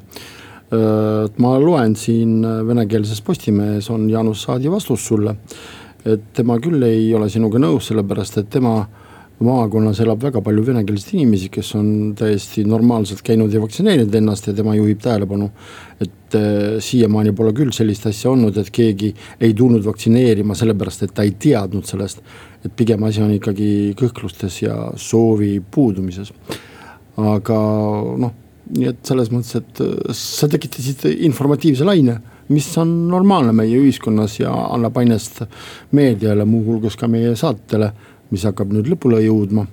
ma 1.42 1.50
loen 1.58 1.96
siin 1.98 2.44
venekeelses 2.66 3.20
Postimehes 3.26 3.88
on 3.90 4.04
Jaanus 4.10 4.44
Saadi 4.46 4.70
vastus 4.70 5.06
sulle, 5.06 5.34
et 6.04 6.32
tema 6.36 6.58
küll 6.62 6.82
ei 6.86 7.08
ole 7.14 7.28
sinuga 7.32 7.60
nõus, 7.60 7.90
sellepärast 7.90 8.40
et 8.40 8.50
tema 8.52 8.84
maakonnas 9.40 10.00
elab 10.04 10.20
väga 10.20 10.42
palju 10.44 10.62
venekeelseid 10.66 11.14
inimesi, 11.16 11.48
kes 11.52 11.72
on 11.78 11.86
täiesti 12.18 12.64
normaalselt 12.68 13.22
käinud 13.24 13.52
ja 13.52 13.62
vaktsineerinud 13.62 14.14
ennast 14.18 14.50
ja 14.50 14.54
tema 14.56 14.74
juhib 14.76 15.00
tähelepanu, 15.00 15.48
et 16.00 16.36
äh, 16.36 16.76
siiamaani 16.84 17.32
pole 17.36 17.54
küll 17.56 17.72
sellist 17.72 18.04
asja 18.10 18.34
olnud, 18.34 18.58
et 18.60 18.68
keegi 18.74 19.14
ei 19.40 19.54
tulnud 19.56 19.84
vaktsineerima 19.86 20.56
sellepärast, 20.58 21.06
et 21.06 21.14
ta 21.16 21.24
ei 21.24 21.32
teadnud 21.40 21.88
sellest. 21.88 22.20
et 22.64 22.72
pigem 22.76 23.02
asi 23.08 23.22
on 23.24 23.30
ikkagi 23.32 23.94
kõhklustes 23.96 24.58
ja 24.60 24.74
soovi 24.96 25.62
puudumises. 25.70 26.32
aga 27.16 27.60
noh, 28.20 28.34
nii 28.76 28.92
et 28.92 29.00
selles 29.08 29.32
mõttes, 29.32 29.56
et 29.56 29.80
äh, 29.80 30.12
sa 30.12 30.48
tekitasid 30.48 31.08
informatiivse 31.16 31.84
laine 31.88 32.20
mis 32.50 32.68
on 32.78 33.08
normaalne 33.08 33.52
meie 33.54 33.78
ühiskonnas 33.78 34.40
ja 34.40 34.50
annab 34.50 34.96
ainest 34.98 35.42
meediale, 35.96 36.44
muuhulgas 36.44 36.96
ka 36.98 37.08
meie 37.08 37.36
saatele 37.38 37.92
mis 38.30 38.46
hakkab 38.46 38.72
nüüd 38.74 38.90
lõpule 38.90 39.20
jõudma. 39.24 39.66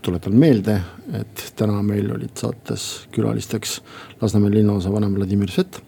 tuletan 0.00 0.32
meelde, 0.32 0.78
et 1.12 1.42
täna 1.56 1.82
meil 1.84 2.06
olid 2.14 2.32
saates 2.40 2.84
külalisteks 3.12 3.82
Lasnamäe 4.22 4.54
linnaosavanem 4.54 5.12
Vladimir 5.14 5.50
Svet, 5.52 5.82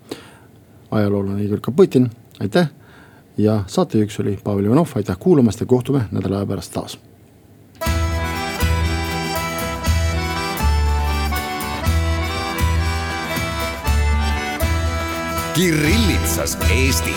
ajaloolane 0.90 1.44
Igor 1.44 1.60
Kapõtin, 1.60 2.10
aitäh. 2.40 2.68
ja 3.38 3.64
saatejuhiks 3.66 4.20
oli 4.20 4.38
Pavel 4.44 4.64
Ivanov, 4.64 4.92
aitäh 4.96 5.16
kuulamast 5.18 5.60
ja 5.60 5.66
kohtume 5.66 6.04
nädala 6.10 6.36
aja 6.42 6.46
pärast 6.46 6.72
taas. 6.72 6.98
Kirillitsas 15.54 16.56
Eesti 16.70 17.14